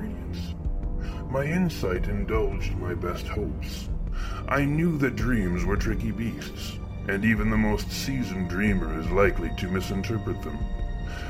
My 1.35 1.43
insight 1.43 2.07
indulged 2.07 2.77
my 2.77 2.93
best 2.93 3.27
hopes. 3.27 3.89
I 4.47 4.63
knew 4.63 4.97
that 4.99 5.17
dreams 5.17 5.65
were 5.65 5.75
tricky 5.75 6.11
beasts, 6.11 6.77
and 7.09 7.25
even 7.25 7.49
the 7.49 7.57
most 7.57 7.91
seasoned 7.91 8.49
dreamer 8.49 8.97
is 9.01 9.11
likely 9.11 9.51
to 9.57 9.67
misinterpret 9.67 10.41
them. 10.41 10.57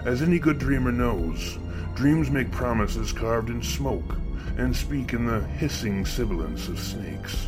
As 0.06 0.22
any 0.22 0.38
good 0.38 0.60
dreamer 0.60 0.92
knows, 0.92 1.58
dreams 1.96 2.30
make 2.30 2.52
promises 2.52 3.12
carved 3.12 3.50
in 3.50 3.64
smoke 3.64 4.16
and 4.60 4.76
speak 4.76 5.14
in 5.14 5.26
the 5.26 5.44
hissing 5.58 6.06
sibilance 6.06 6.68
of 6.68 6.80
snakes. 6.80 7.48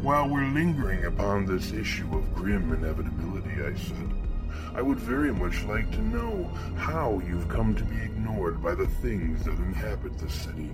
While 0.00 0.30
we're 0.30 0.48
lingering 0.54 1.04
upon 1.04 1.44
this 1.44 1.70
issue 1.70 2.16
of 2.16 2.34
grim 2.34 2.72
inevitability, 2.72 3.62
I 3.62 3.74
said, 3.74 4.14
I 4.74 4.80
would 4.80 4.98
very 4.98 5.34
much 5.34 5.64
like 5.64 5.90
to 5.90 6.00
know 6.00 6.44
how 6.78 7.20
you've 7.28 7.50
come 7.50 7.74
to 7.74 7.84
be 7.84 7.96
ignored 7.96 8.62
by 8.62 8.74
the 8.74 8.86
things 8.86 9.44
that 9.44 9.58
inhabit 9.58 10.16
the 10.16 10.30
city. 10.30 10.70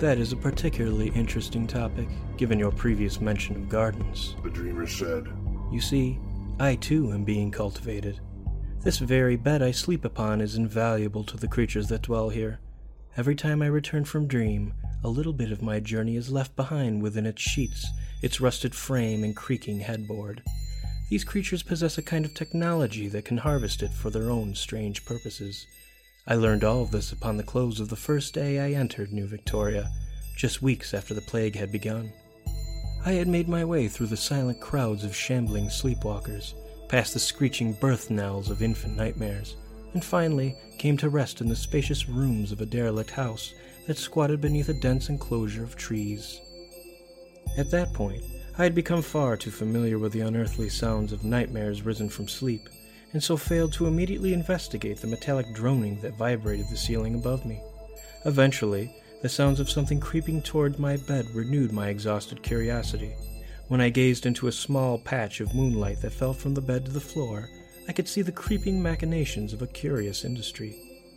That 0.00 0.16
is 0.16 0.32
a 0.32 0.36
particularly 0.36 1.10
interesting 1.10 1.66
topic, 1.66 2.08
given 2.38 2.58
your 2.58 2.72
previous 2.72 3.20
mention 3.20 3.54
of 3.54 3.68
gardens. 3.68 4.34
The 4.42 4.48
dreamer 4.48 4.86
said, 4.86 5.28
You 5.70 5.82
see, 5.82 6.18
I 6.58 6.76
too 6.76 7.12
am 7.12 7.22
being 7.22 7.50
cultivated. 7.50 8.18
This 8.82 8.96
very 8.96 9.36
bed 9.36 9.62
I 9.62 9.72
sleep 9.72 10.06
upon 10.06 10.40
is 10.40 10.56
invaluable 10.56 11.22
to 11.24 11.36
the 11.36 11.46
creatures 11.46 11.88
that 11.88 12.00
dwell 12.00 12.30
here. 12.30 12.60
Every 13.18 13.34
time 13.34 13.60
I 13.60 13.66
return 13.66 14.06
from 14.06 14.26
dream, 14.26 14.72
a 15.04 15.08
little 15.08 15.34
bit 15.34 15.52
of 15.52 15.60
my 15.60 15.80
journey 15.80 16.16
is 16.16 16.32
left 16.32 16.56
behind 16.56 17.02
within 17.02 17.26
its 17.26 17.42
sheets, 17.42 17.86
its 18.22 18.40
rusted 18.40 18.74
frame, 18.74 19.22
and 19.22 19.36
creaking 19.36 19.80
headboard. 19.80 20.42
These 21.10 21.24
creatures 21.24 21.62
possess 21.62 21.98
a 21.98 22.02
kind 22.02 22.24
of 22.24 22.32
technology 22.32 23.08
that 23.08 23.26
can 23.26 23.36
harvest 23.36 23.82
it 23.82 23.92
for 23.92 24.08
their 24.08 24.30
own 24.30 24.54
strange 24.54 25.04
purposes. 25.04 25.66
I 26.26 26.34
learned 26.34 26.64
all 26.64 26.84
this 26.84 27.12
upon 27.12 27.36
the 27.36 27.42
close 27.42 27.80
of 27.80 27.88
the 27.88 27.96
first 27.96 28.34
day 28.34 28.60
I 28.60 28.78
entered 28.78 29.12
New 29.12 29.26
Victoria, 29.26 29.90
just 30.36 30.62
weeks 30.62 30.92
after 30.92 31.14
the 31.14 31.22
plague 31.22 31.56
had 31.56 31.72
begun. 31.72 32.12
I 33.04 33.12
had 33.12 33.28
made 33.28 33.48
my 33.48 33.64
way 33.64 33.88
through 33.88 34.08
the 34.08 34.16
silent 34.16 34.60
crowds 34.60 35.04
of 35.04 35.16
shambling 35.16 35.66
sleepwalkers, 35.68 36.54
past 36.88 37.14
the 37.14 37.20
screeching 37.20 37.72
birth 37.72 38.10
knells 38.10 38.50
of 38.50 38.62
infant 38.62 38.96
nightmares, 38.96 39.56
and 39.94 40.04
finally 40.04 40.56
came 40.78 40.96
to 40.98 41.08
rest 41.08 41.40
in 41.40 41.48
the 41.48 41.56
spacious 41.56 42.08
rooms 42.08 42.52
of 42.52 42.60
a 42.60 42.66
derelict 42.66 43.10
house 43.10 43.54
that 43.86 43.96
squatted 43.96 44.40
beneath 44.40 44.68
a 44.68 44.74
dense 44.74 45.08
enclosure 45.08 45.64
of 45.64 45.76
trees. 45.76 46.40
At 47.56 47.70
that 47.70 47.94
point, 47.94 48.22
I 48.58 48.64
had 48.64 48.74
become 48.74 49.00
far 49.00 49.36
too 49.36 49.50
familiar 49.50 49.98
with 49.98 50.12
the 50.12 50.20
unearthly 50.20 50.68
sounds 50.68 51.12
of 51.12 51.24
nightmares 51.24 51.82
risen 51.82 52.10
from 52.10 52.28
sleep, 52.28 52.68
and 53.12 53.22
so 53.22 53.36
failed 53.36 53.72
to 53.72 53.86
immediately 53.86 54.32
investigate 54.32 55.00
the 55.00 55.06
metallic 55.06 55.52
droning 55.54 56.00
that 56.00 56.16
vibrated 56.16 56.66
the 56.68 56.76
ceiling 56.76 57.14
above 57.14 57.44
me. 57.44 57.60
Eventually, 58.24 58.94
the 59.22 59.28
sounds 59.28 59.60
of 59.60 59.68
something 59.70 60.00
creeping 60.00 60.40
toward 60.42 60.78
my 60.78 60.96
bed 60.96 61.26
renewed 61.34 61.72
my 61.72 61.88
exhausted 61.88 62.42
curiosity. 62.42 63.14
When 63.68 63.80
I 63.80 63.90
gazed 63.90 64.26
into 64.26 64.48
a 64.48 64.52
small 64.52 64.98
patch 64.98 65.40
of 65.40 65.54
moonlight 65.54 66.00
that 66.02 66.12
fell 66.12 66.32
from 66.32 66.54
the 66.54 66.60
bed 66.60 66.86
to 66.86 66.90
the 66.90 67.00
floor, 67.00 67.48
I 67.88 67.92
could 67.92 68.08
see 68.08 68.22
the 68.22 68.32
creeping 68.32 68.82
machinations 68.82 69.52
of 69.52 69.62
a 69.62 69.66
curious 69.66 70.24
industry. 70.24 70.76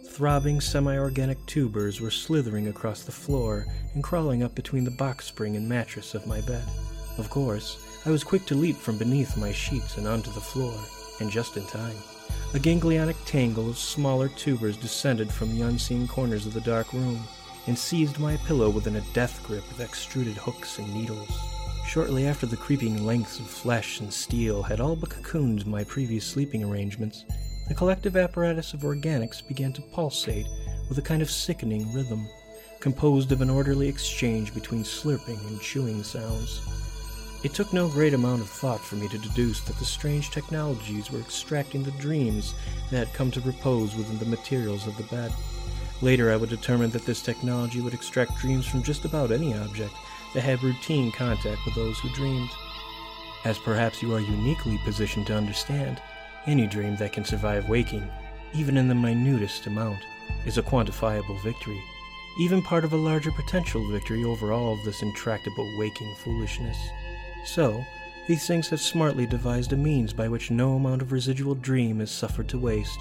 Throbbing 0.10 0.62
semi 0.62 0.98
organic 0.98 1.44
tubers 1.46 2.00
were 2.00 2.12
slithering 2.12 2.68
across 2.68 3.04
the 3.04 3.12
floor 3.12 3.66
and 3.94 4.04
crawling 4.04 4.44
up 4.44 4.54
between 4.54 4.84
the 4.84 4.92
box 4.92 5.26
spring 5.26 5.56
and 5.56 5.68
mattress 5.68 6.14
of 6.14 6.28
my 6.28 6.42
bed. 6.42 6.64
Of 7.18 7.30
course, 7.30 7.78
I 8.06 8.12
was 8.12 8.24
quick 8.24 8.46
to 8.48 8.56
leap 8.56 8.76
from 8.76 8.98
beneath 8.98 9.38
my 9.38 9.52
sheets 9.52 9.98
and 9.98 10.08
onto 10.08 10.32
the 10.32 10.42
floor, 10.42 10.78
and 11.24 11.32
just 11.32 11.58
in 11.58 11.66
time. 11.66 11.96
A 12.54 12.60
ganglionic 12.60 13.16
tangle 13.26 13.70
of 13.70 13.78
smaller 13.78 14.28
tubers 14.28 14.78
descended 14.78 15.32
from 15.32 15.56
the 15.56 15.66
unseen 15.66 16.08
corners 16.08 16.46
of 16.46 16.54
the 16.54 16.62
dark 16.62 16.92
room 16.94 17.20
and 17.66 17.80
seized 17.80 18.20
my 18.20 18.36
pillow 18.46 18.70
within 18.70 18.98
a 18.98 19.14
death 19.14 19.42
grip 19.42 19.64
of 19.72 19.80
extruded 19.80 20.36
hooks 20.36 20.78
and 20.78 20.94
needles. 20.94 21.32
Shortly 21.88 22.28
after 22.28 22.46
the 22.46 22.58
creeping 22.58 23.06
lengths 23.06 23.40
of 23.40 23.48
flesh 23.48 24.02
and 24.02 24.14
steel 24.14 24.62
had 24.62 24.82
all 24.82 24.98
but 24.98 25.10
cocooned 25.10 25.66
my 25.66 25.84
previous 25.86 26.26
sleeping 26.26 26.64
arrangements, 26.64 27.24
the 27.70 27.74
collective 27.74 28.18
apparatus 28.18 28.74
of 28.74 28.82
organics 28.82 29.48
began 29.48 29.72
to 29.74 29.82
pulsate 29.82 30.48
with 30.90 30.98
a 30.98 31.02
kind 31.02 31.22
of 31.22 31.32
sickening 31.32 31.92
rhythm, 31.94 32.28
composed 32.82 33.32
of 33.32 33.42
an 33.42 33.50
orderly 33.50 33.88
exchange 33.88 34.54
between 34.54 34.84
slurping 34.84 35.40
and 35.48 35.62
chewing 35.62 36.04
sounds. 36.04 36.83
It 37.44 37.54
took 37.54 37.74
no 37.74 37.90
great 37.90 38.14
amount 38.14 38.42
of 38.42 38.48
thought 38.48 38.80
for 38.80 38.96
me 38.96 39.10
to 39.10 39.18
deduce 39.18 39.60
that 39.62 39.78
the 39.78 39.84
strange 39.84 40.32
technologies 40.32 41.12
were 41.12 41.20
extracting 41.20 41.84
the 41.84 41.92
dreams 41.92 42.56
that 42.90 43.08
had 43.08 43.14
come 43.14 43.32
to 43.32 43.42
repose 43.42 43.98
within 43.98 44.18
the 44.18 44.26
materials 44.26 44.88
of 44.88 44.96
the 44.96 45.04
bed. 45.04 45.34
Later, 46.02 46.32
I 46.32 46.38
would 46.38 46.50
determine 46.50 46.90
that 46.92 47.06
this 47.06 47.22
technology 47.22 47.82
would 47.82 47.94
extract 47.94 48.40
dreams 48.40 48.66
from 48.66 48.82
just 48.82 49.04
about 49.04 49.34
any 49.34 49.54
object 49.54 49.94
that 50.34 50.44
had 50.44 50.64
routine 50.64 51.12
contact 51.12 51.60
with 51.66 51.76
those 51.76 52.00
who 52.00 52.08
dreamed. 52.14 52.50
As 53.44 53.58
perhaps 53.58 54.02
you 54.02 54.16
are 54.16 54.22
uniquely 54.22 54.80
positioned 54.86 55.28
to 55.28 55.36
understand, 55.36 56.02
any 56.46 56.66
dream 56.66 56.96
that 56.96 57.12
can 57.12 57.26
survive 57.26 57.68
waking, 57.68 58.10
even 58.54 58.78
in 58.78 58.88
the 58.88 58.96
minutest 58.96 59.68
amount, 59.68 60.00
is 60.46 60.58
a 60.58 60.64
quantifiable 60.64 61.42
victory, 61.44 61.84
even 62.40 62.62
part 62.62 62.86
of 62.86 62.94
a 62.94 62.98
larger 62.98 63.32
potential 63.32 63.86
victory 63.92 64.24
over 64.24 64.54
all 64.54 64.72
of 64.72 64.84
this 64.86 65.02
intractable 65.02 65.78
waking 65.78 66.16
foolishness. 66.24 66.78
So, 67.46 67.86
these 68.28 68.48
things 68.48 68.70
have 68.70 68.80
smartly 68.80 69.26
devised 69.26 69.74
a 69.74 69.78
means 69.78 70.14
by 70.14 70.30
which 70.30 70.50
no 70.50 70.76
amount 70.76 71.02
of 71.02 71.12
residual 71.12 71.56
dream 71.56 72.00
is 72.00 72.10
suffered 72.10 72.48
to 72.50 72.58
waste. 72.58 73.00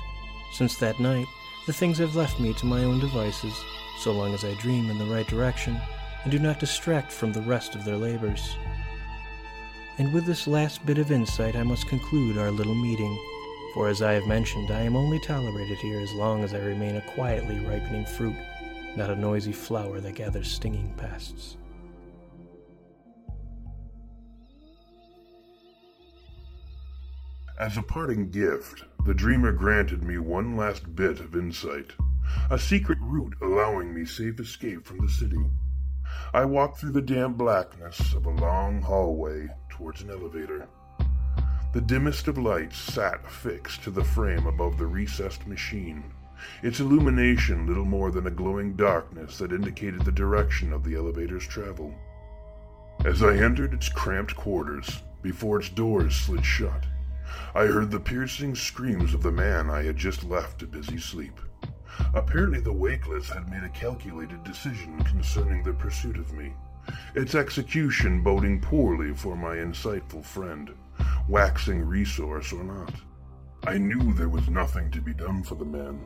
Since 0.53 0.77
that 0.79 0.99
night, 0.99 1.27
the 1.67 1.73
things 1.73 1.99
have 1.99 2.17
left 2.17 2.41
me 2.41 2.53
to 2.55 2.67
my 2.67 2.83
own 2.83 2.99
devices, 2.99 3.55
so 4.01 4.13
long 4.13 4.35
as 4.35 4.45
I 4.45 4.55
dream 4.55 4.91
in 4.91 4.99
the 4.99 5.15
right 5.15 5.27
direction 5.29 5.81
and 6.25 6.33
do 6.33 6.39
not 6.39 6.59
distract 6.59 7.13
from 7.13 7.33
the 7.33 7.43
rest 7.43 7.75
of 7.75 7.85
their 7.85 7.97
labors. 7.97 8.57
And 9.99 10.13
with 10.13 10.27
this 10.27 10.49
last 10.49 10.85
bit 10.85 10.99
of 10.99 11.13
insight, 11.13 11.55
I 11.55 11.63
must 11.63 11.87
conclude 11.87 12.37
our 12.37 12.51
little 12.51 12.75
meeting, 12.75 13.17
for 13.75 13.89
as 13.89 14.03
I 14.03 14.13
have 14.13 14.27
mentioned, 14.27 14.71
I 14.71 14.83
am 14.83 14.97
only 14.97 15.21
tolerated 15.21 15.79
here 15.79 16.01
as 16.01 16.13
long 16.13 16.43
as 16.43 16.53
I 16.53 16.59
remain 16.59 16.97
a 16.97 17.01
quietly 17.03 17.61
ripening 17.61 18.07
fruit, 18.07 18.37
not 18.97 19.11
a 19.11 19.17
noisy 19.17 19.53
flower 19.53 20.01
that 20.01 20.15
gathers 20.15 20.51
stinging 20.51 20.93
pests. 20.97 21.57
As 27.63 27.77
a 27.77 27.83
parting 27.83 28.29
gift, 28.29 28.83
the 29.07 29.15
dreamer 29.15 29.53
granted 29.53 30.03
me 30.03 30.19
one 30.19 30.57
last 30.57 30.97
bit 30.97 31.21
of 31.21 31.37
insight, 31.37 31.93
a 32.51 32.59
secret 32.59 32.99
route 33.01 33.37
allowing 33.41 33.95
me 33.95 34.05
safe 34.05 34.41
escape 34.41 34.85
from 34.85 34.99
the 34.99 35.09
city. 35.09 35.39
I 36.35 36.45
walked 36.45 36.81
through 36.81 36.91
the 36.91 37.01
damp 37.01 37.39
blackness 37.39 38.15
of 38.15 38.27
a 38.27 38.31
long 38.31 38.83
hallway 38.83 39.49
towards 39.71 40.03
an 40.03 40.11
elevator. 40.11 40.67
The 41.73 41.81
dimmest 41.81 42.27
of 42.27 42.37
lights 42.37 42.79
sat 42.79 43.31
fixed 43.31 43.85
to 43.85 43.93
the 43.93 44.03
frame 44.03 44.49
above 44.49 44.77
the 44.77 44.89
recessed 44.89 45.47
machine, 45.47 46.03
its 46.65 46.81
illumination 46.81 47.69
little 47.69 47.85
more 47.85 48.11
than 48.11 48.27
a 48.27 48.31
glowing 48.33 48.75
darkness 48.75 49.39
that 49.39 49.53
indicated 49.53 50.05
the 50.05 50.11
direction 50.11 50.73
of 50.73 50.83
the 50.83 50.97
elevator's 50.97 51.47
travel. 51.47 51.95
As 53.05 53.23
I 53.23 53.37
entered 53.37 53.73
its 53.73 53.89
cramped 53.89 54.35
quarters, 54.35 55.05
before 55.23 55.61
its 55.61 55.69
doors 55.69 56.17
slid 56.17 56.45
shut, 56.45 56.87
I 57.55 57.67
heard 57.67 57.91
the 57.91 58.01
piercing 58.01 58.55
screams 58.55 59.15
of 59.15 59.23
the 59.23 59.31
man 59.31 59.71
I 59.71 59.83
had 59.83 59.97
just 59.97 60.25
left 60.25 60.59
to 60.61 60.67
busy 60.67 60.99
sleep. 60.99 61.41
Apparently, 62.15 62.61
the 62.61 62.73
Wakeless 62.73 63.29
had 63.31 63.51
made 63.51 63.63
a 63.63 63.69
calculated 63.69 64.43
decision 64.45 65.03
concerning 65.05 65.63
the 65.63 65.75
pursuit 65.75 66.17
of 66.17 66.33
me, 66.33 66.55
its 67.15 67.35
execution 67.35 68.23
boding 68.23 68.61
poorly 68.61 69.13
for 69.15 69.37
my 69.37 69.57
insightful 69.57 70.25
friend, 70.25 70.73
waxing 71.29 71.85
resource 71.87 72.53
or 72.53 72.65
not. 72.65 72.95
I 73.65 73.79
knew 73.79 74.13
there 74.13 74.29
was 74.29 74.49
nothing 74.49 74.91
to 74.91 75.01
be 75.01 75.15
done 75.15 75.43
for 75.43 75.55
the 75.55 75.65
man, 75.65 76.01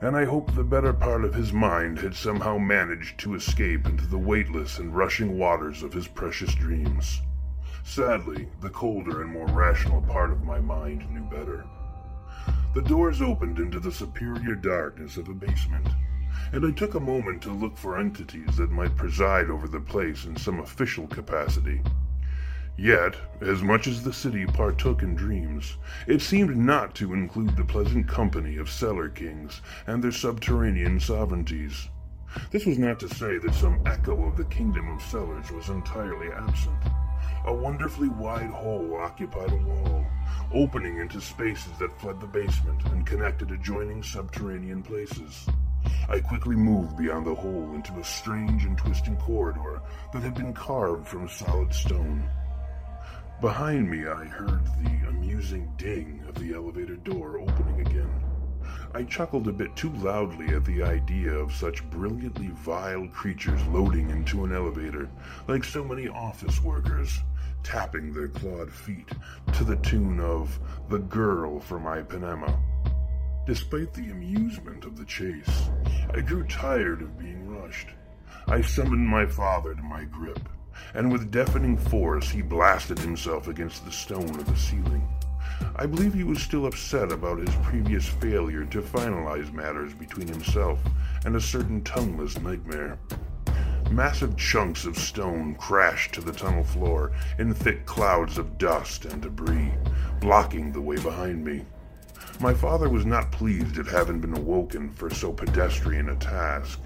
and 0.00 0.16
I 0.16 0.24
hoped 0.24 0.54
the 0.54 0.62
better 0.62 0.92
part 0.92 1.24
of 1.24 1.34
his 1.34 1.52
mind 1.52 1.98
had 1.98 2.14
somehow 2.14 2.58
managed 2.58 3.18
to 3.20 3.34
escape 3.34 3.86
into 3.86 4.06
the 4.06 4.18
weightless 4.18 4.78
and 4.78 4.94
rushing 4.94 5.36
waters 5.38 5.82
of 5.82 5.92
his 5.92 6.06
precious 6.06 6.54
dreams. 6.54 7.22
Sadly, 7.82 8.48
the 8.60 8.70
colder 8.70 9.22
and 9.22 9.30
more 9.30 9.46
rational 9.46 10.02
part 10.02 10.30
of 10.30 10.44
my 10.44 10.60
mind 10.60 11.10
knew 11.10 11.24
better. 11.24 11.64
The 12.74 12.82
doors 12.82 13.20
opened 13.20 13.58
into 13.58 13.80
the 13.80 13.90
superior 13.90 14.54
darkness 14.54 15.16
of 15.16 15.28
a 15.28 15.34
basement, 15.34 15.88
and 16.52 16.64
I 16.64 16.70
took 16.70 16.94
a 16.94 17.00
moment 17.00 17.42
to 17.42 17.52
look 17.52 17.76
for 17.76 17.98
entities 17.98 18.56
that 18.56 18.70
might 18.70 18.96
preside 18.96 19.50
over 19.50 19.66
the 19.66 19.80
place 19.80 20.24
in 20.24 20.36
some 20.36 20.60
official 20.60 21.06
capacity. 21.08 21.82
Yet, 22.76 23.16
as 23.40 23.62
much 23.62 23.86
as 23.86 24.02
the 24.02 24.12
city 24.12 24.46
partook 24.46 25.02
in 25.02 25.14
dreams, 25.14 25.76
it 26.06 26.22
seemed 26.22 26.56
not 26.56 26.94
to 26.94 27.12
include 27.12 27.56
the 27.56 27.64
pleasant 27.64 28.08
company 28.08 28.56
of 28.56 28.70
cellar 28.70 29.08
kings 29.08 29.60
and 29.86 30.02
their 30.02 30.12
subterranean 30.12 31.00
sovereignties. 31.00 31.88
This 32.52 32.64
was 32.64 32.78
not 32.78 33.00
to 33.00 33.08
say 33.08 33.38
that 33.38 33.54
some 33.54 33.82
echo 33.84 34.24
of 34.24 34.36
the 34.36 34.44
kingdom 34.44 34.88
of 34.88 35.02
cellars 35.02 35.50
was 35.50 35.68
entirely 35.68 36.30
absent. 36.32 36.78
A 37.46 37.54
wonderfully 37.54 38.08
wide 38.08 38.50
hole 38.50 38.96
occupied 39.00 39.52
a 39.52 39.56
wall, 39.56 40.04
opening 40.52 40.98
into 40.98 41.20
spaces 41.20 41.72
that 41.78 41.98
fled 41.98 42.20
the 42.20 42.26
basement 42.26 42.84
and 42.86 43.06
connected 43.06 43.50
adjoining 43.50 44.02
subterranean 44.02 44.82
places. 44.82 45.46
I 46.08 46.20
quickly 46.20 46.54
moved 46.54 46.98
beyond 46.98 47.26
the 47.26 47.34
hole 47.34 47.72
into 47.74 47.98
a 47.98 48.04
strange 48.04 48.64
and 48.64 48.76
twisting 48.76 49.16
corridor 49.16 49.80
that 50.12 50.22
had 50.22 50.34
been 50.34 50.52
carved 50.52 51.08
from 51.08 51.28
solid 51.28 51.72
stone. 51.72 52.28
Behind 53.40 53.90
me, 53.90 54.06
I 54.06 54.24
heard 54.26 54.66
the 54.84 55.08
amusing 55.08 55.72
ding 55.78 56.22
of 56.28 56.34
the 56.34 56.52
elevator 56.52 56.96
door 56.96 57.38
opening 57.38 57.80
again. 57.80 58.10
I 58.94 59.04
chuckled 59.04 59.48
a 59.48 59.52
bit 59.52 59.74
too 59.76 59.92
loudly 59.94 60.48
at 60.54 60.64
the 60.64 60.82
idea 60.82 61.32
of 61.32 61.54
such 61.54 61.88
brilliantly 61.90 62.48
vile 62.48 63.06
creatures 63.08 63.64
loading 63.68 64.10
into 64.10 64.44
an 64.44 64.52
elevator 64.52 65.08
like 65.48 65.64
so 65.64 65.84
many 65.84 66.08
office 66.08 66.62
workers, 66.62 67.20
tapping 67.62 68.12
their 68.12 68.28
clawed 68.28 68.72
feet 68.72 69.08
to 69.54 69.64
the 69.64 69.76
tune 69.76 70.20
of 70.20 70.58
The 70.88 70.98
Girl 70.98 71.60
from 71.60 71.84
Ipanema. 71.84 72.58
Despite 73.46 73.92
the 73.94 74.10
amusement 74.10 74.84
of 74.84 74.96
the 74.96 75.04
chase, 75.04 75.70
I 76.12 76.20
grew 76.20 76.44
tired 76.44 77.02
of 77.02 77.18
being 77.18 77.48
rushed. 77.48 77.88
I 78.46 78.60
summoned 78.60 79.08
my 79.08 79.26
father 79.26 79.74
to 79.74 79.82
my 79.82 80.04
grip, 80.04 80.48
and 80.94 81.10
with 81.10 81.30
deafening 81.30 81.76
force 81.76 82.28
he 82.28 82.42
blasted 82.42 82.98
himself 82.98 83.48
against 83.48 83.84
the 83.84 83.92
stone 83.92 84.30
of 84.30 84.46
the 84.46 84.56
ceiling. 84.56 85.06
I 85.76 85.86
believe 85.86 86.14
he 86.14 86.24
was 86.24 86.42
still 86.42 86.66
upset 86.66 87.12
about 87.12 87.38
his 87.38 87.54
previous 87.62 88.06
failure 88.06 88.64
to 88.66 88.82
finalize 88.82 89.52
matters 89.52 89.94
between 89.94 90.28
himself 90.28 90.78
and 91.24 91.36
a 91.36 91.40
certain 91.40 91.82
tongueless 91.82 92.38
nightmare. 92.40 92.98
Massive 93.90 94.36
chunks 94.36 94.84
of 94.84 94.96
stone 94.96 95.54
crashed 95.56 96.14
to 96.14 96.20
the 96.20 96.32
tunnel 96.32 96.62
floor 96.62 97.12
in 97.38 97.52
thick 97.52 97.86
clouds 97.86 98.38
of 98.38 98.56
dust 98.58 99.04
and 99.04 99.22
debris, 99.22 99.72
blocking 100.20 100.72
the 100.72 100.80
way 100.80 100.96
behind 100.96 101.44
me. 101.44 101.64
My 102.40 102.54
father 102.54 102.88
was 102.88 103.04
not 103.04 103.32
pleased 103.32 103.78
at 103.78 103.86
having 103.86 104.20
been 104.20 104.36
awoken 104.36 104.90
for 104.90 105.10
so 105.10 105.32
pedestrian 105.32 106.08
a 106.08 106.16
task, 106.16 106.80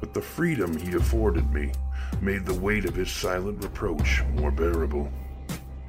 but 0.00 0.12
the 0.12 0.20
freedom 0.20 0.76
he 0.76 0.94
afforded 0.94 1.52
me 1.52 1.72
made 2.20 2.44
the 2.44 2.54
weight 2.54 2.84
of 2.84 2.94
his 2.94 3.10
silent 3.10 3.62
reproach 3.62 4.22
more 4.34 4.50
bearable. 4.50 5.10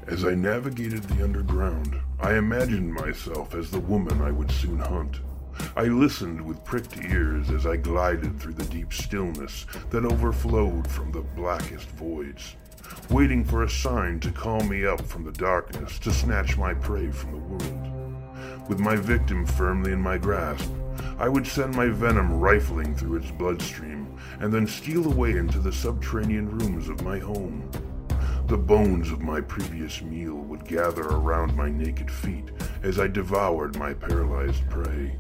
As 0.08 0.26
I 0.26 0.36
navigated 0.36 1.04
the 1.04 1.24
underground, 1.24 1.98
I 2.20 2.34
imagined 2.34 2.94
myself 2.94 3.56
as 3.56 3.72
the 3.72 3.80
woman 3.80 4.22
I 4.22 4.32
would 4.32 4.52
soon 4.52 4.80
hunt. 4.80 5.22
I 5.78 5.84
listened 5.84 6.42
with 6.42 6.64
pricked 6.66 6.98
ears 6.98 7.50
as 7.50 7.66
I 7.66 7.78
glided 7.78 8.38
through 8.38 8.56
the 8.56 8.66
deep 8.66 8.92
stillness 8.92 9.66
that 9.92 10.04
overflowed 10.04 10.90
from 10.90 11.12
the 11.12 11.22
blackest 11.22 11.88
voids, 11.92 12.56
waiting 13.10 13.46
for 13.46 13.64
a 13.64 13.70
sign 13.70 14.20
to 14.22 14.32
call 14.32 14.62
me 14.64 14.86
up 14.86 15.02
from 15.02 15.24
the 15.24 15.32
darkness 15.32 15.98
to 16.00 16.12
snatch 16.12 16.58
my 16.58 16.74
prey 16.74 17.10
from 17.10 17.32
the 17.32 17.38
world. 17.38 18.68
With 18.68 18.80
my 18.80 18.98
victim 18.98 19.46
firmly 19.46 19.94
in 19.94 20.02
my 20.02 20.18
grasp, 20.18 20.70
I 21.18 21.30
would 21.30 21.48
send 21.48 21.76
my 21.76 21.88
venom 21.88 22.40
rifling 22.40 22.94
through 22.94 23.18
its 23.18 23.32
bloodstream 23.32 24.18
and 24.40 24.54
then 24.54 24.68
steal 24.68 25.06
away 25.06 25.38
into 25.38 25.60
the 25.60 25.72
subterranean 25.72 26.50
rooms 26.50 26.90
of 26.90 27.04
my 27.04 27.20
home. 27.20 27.70
The 28.48 28.58
bones 28.58 29.10
of 29.10 29.22
my 29.22 29.40
previous 29.40 30.02
meal 30.02 30.36
would 30.36 30.66
gather 30.66 31.04
around 31.04 31.56
my 31.56 31.70
naked 31.70 32.12
feet 32.12 32.52
as 32.84 33.00
I 33.00 33.08
devoured 33.08 33.78
my 33.78 33.94
paralyzed 33.94 34.70
prey. 34.70 35.16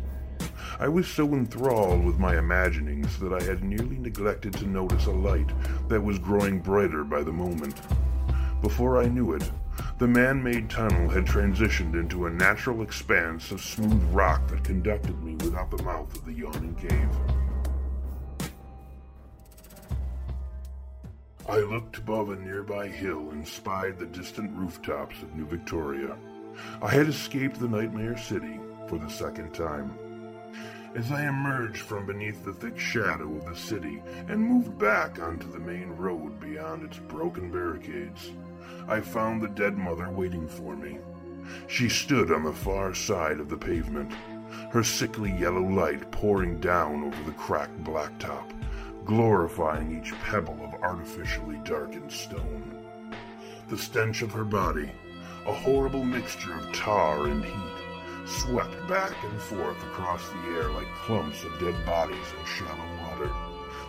I 0.77 0.89
was 0.89 1.07
so 1.07 1.33
enthralled 1.33 2.03
with 2.03 2.19
my 2.19 2.37
imaginings 2.37 3.17
that 3.19 3.31
I 3.31 3.41
had 3.41 3.63
nearly 3.63 3.97
neglected 3.97 4.53
to 4.55 4.67
notice 4.67 5.05
a 5.05 5.11
light 5.11 5.49
that 5.87 6.01
was 6.01 6.19
growing 6.19 6.59
brighter 6.59 7.05
by 7.05 7.23
the 7.23 7.31
moment. 7.31 7.79
Before 8.61 9.01
I 9.01 9.07
knew 9.07 9.33
it, 9.33 9.49
the 9.99 10.07
man-made 10.07 10.69
tunnel 10.69 11.09
had 11.09 11.25
transitioned 11.25 11.93
into 11.93 12.25
a 12.25 12.29
natural 12.29 12.81
expanse 12.81 13.51
of 13.51 13.61
smooth 13.61 14.03
rock 14.11 14.47
that 14.49 14.65
conducted 14.65 15.23
me 15.23 15.35
without 15.35 15.71
the 15.71 15.81
mouth 15.83 16.13
of 16.13 16.25
the 16.25 16.33
yawning 16.33 16.75
cave. 16.75 17.42
I 21.47 21.57
looked 21.57 21.97
above 21.97 22.29
a 22.29 22.37
nearby 22.37 22.87
hill 22.87 23.31
and 23.31 23.45
spied 23.45 23.99
the 23.99 24.05
distant 24.05 24.55
rooftops 24.55 25.21
of 25.21 25.35
New 25.35 25.45
Victoria. 25.45 26.15
I 26.81 26.89
had 26.89 27.09
escaped 27.09 27.59
the 27.59 27.67
nightmare 27.67 28.17
city 28.17 28.61
for 28.87 28.97
the 28.97 29.09
second 29.09 29.53
time. 29.53 29.93
As 30.95 31.11
I 31.11 31.27
emerged 31.27 31.81
from 31.81 32.05
beneath 32.05 32.45
the 32.45 32.53
thick 32.53 32.79
shadow 32.79 33.35
of 33.35 33.45
the 33.45 33.57
city 33.57 34.01
and 34.29 34.39
moved 34.39 34.77
back 34.77 35.21
onto 35.21 35.51
the 35.51 35.59
main 35.59 35.89
road 35.89 36.39
beyond 36.39 36.83
its 36.83 36.99
broken 36.99 37.51
barricades, 37.51 38.31
I 38.87 39.01
found 39.01 39.41
the 39.41 39.49
dead 39.49 39.77
mother 39.77 40.09
waiting 40.09 40.47
for 40.47 40.77
me. 40.77 40.99
She 41.67 41.89
stood 41.89 42.31
on 42.31 42.43
the 42.43 42.53
far 42.53 42.93
side 42.93 43.41
of 43.41 43.49
the 43.49 43.57
pavement, 43.57 44.13
her 44.71 44.83
sickly 44.83 45.35
yellow 45.37 45.63
light 45.63 46.09
pouring 46.09 46.61
down 46.61 47.03
over 47.03 47.23
the 47.25 47.35
cracked 47.35 47.83
blacktop, 47.83 48.49
glorifying 49.05 49.99
each 49.99 50.13
pebble 50.21 50.57
of 50.63 50.73
artificially 50.81 51.59
darkened 51.63 52.11
stone. 52.11 52.85
The 53.69 53.77
stench 53.77 54.21
of 54.21 54.31
her 54.31 54.45
body, 54.45 54.91
a 55.45 55.53
horrible 55.53 56.03
mixture 56.03 56.53
of 56.53 56.71
tar 56.71 57.25
and 57.27 57.43
heat, 57.43 57.83
swept 58.25 58.75
back 58.87 59.15
and 59.23 59.41
forth 59.41 59.81
across 59.83 60.27
the 60.29 60.55
air 60.55 60.69
like 60.69 60.87
clumps 60.95 61.43
of 61.43 61.59
dead 61.59 61.75
bodies 61.85 62.17
in 62.39 62.45
shallow 62.45 62.97
water, 63.01 63.31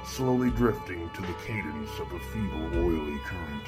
slowly 0.05 0.51
drifting 0.51 1.09
to 1.11 1.23
the 1.23 1.35
cadence 1.47 1.91
of 2.01 2.13
a 2.13 2.19
feeble 2.19 2.79
oily 2.79 3.19
current. 3.21 3.65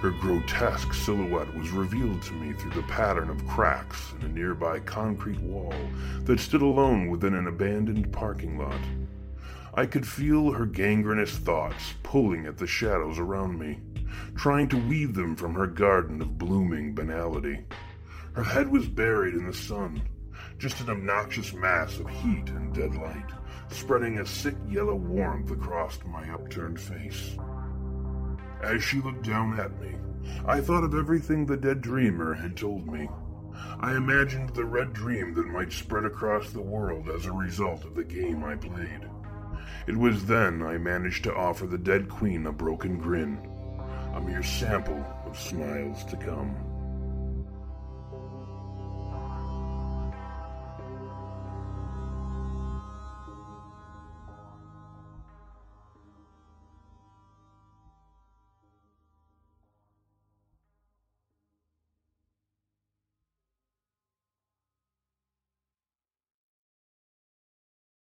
Her 0.00 0.10
grotesque 0.10 0.94
silhouette 0.94 1.54
was 1.56 1.70
revealed 1.70 2.22
to 2.22 2.32
me 2.34 2.52
through 2.52 2.72
the 2.72 2.82
pattern 2.88 3.30
of 3.30 3.46
cracks 3.46 4.12
in 4.18 4.26
a 4.26 4.28
nearby 4.28 4.80
concrete 4.80 5.40
wall 5.40 5.74
that 6.24 6.40
stood 6.40 6.62
alone 6.62 7.08
within 7.08 7.34
an 7.34 7.46
abandoned 7.46 8.12
parking 8.12 8.58
lot. 8.58 8.80
I 9.74 9.86
could 9.86 10.06
feel 10.06 10.52
her 10.52 10.66
gangrenous 10.66 11.38
thoughts 11.38 11.94
pulling 12.02 12.44
at 12.44 12.58
the 12.58 12.66
shadows 12.66 13.18
around 13.18 13.58
me, 13.58 13.80
trying 14.36 14.68
to 14.68 14.76
weave 14.76 15.14
them 15.14 15.34
from 15.34 15.54
her 15.54 15.66
garden 15.66 16.20
of 16.20 16.36
blooming 16.36 16.94
banality. 16.94 17.64
Her 18.34 18.42
head 18.42 18.70
was 18.70 18.86
buried 18.86 19.32
in 19.32 19.46
the 19.46 19.54
sun, 19.54 20.02
just 20.58 20.82
an 20.82 20.90
obnoxious 20.90 21.54
mass 21.54 21.98
of 21.98 22.10
heat 22.10 22.50
and 22.50 22.74
dead 22.74 22.94
light, 22.96 23.30
spreading 23.70 24.18
a 24.18 24.26
sick 24.26 24.56
yellow 24.68 24.94
warmth 24.94 25.50
across 25.50 25.98
my 26.04 26.28
upturned 26.30 26.78
face. 26.78 27.34
As 28.62 28.84
she 28.84 29.00
looked 29.00 29.24
down 29.24 29.58
at 29.58 29.80
me, 29.80 29.96
I 30.44 30.60
thought 30.60 30.84
of 30.84 30.94
everything 30.94 31.46
the 31.46 31.56
dead 31.56 31.80
dreamer 31.80 32.34
had 32.34 32.58
told 32.58 32.86
me. 32.86 33.08
I 33.80 33.96
imagined 33.96 34.50
the 34.50 34.66
red 34.66 34.92
dream 34.92 35.32
that 35.34 35.46
might 35.46 35.72
spread 35.72 36.04
across 36.04 36.50
the 36.50 36.60
world 36.60 37.08
as 37.08 37.24
a 37.24 37.32
result 37.32 37.86
of 37.86 37.94
the 37.94 38.04
game 38.04 38.44
I 38.44 38.56
played. 38.56 39.08
It 39.86 39.96
was 39.96 40.26
then 40.26 40.62
I 40.62 40.78
managed 40.78 41.24
to 41.24 41.34
offer 41.34 41.66
the 41.66 41.78
dead 41.78 42.08
queen 42.08 42.46
a 42.46 42.52
broken 42.52 42.98
grin, 42.98 43.38
a 44.14 44.20
mere 44.20 44.42
sample 44.42 45.04
of 45.26 45.38
smiles 45.38 46.04
to 46.04 46.16
come. 46.16 46.71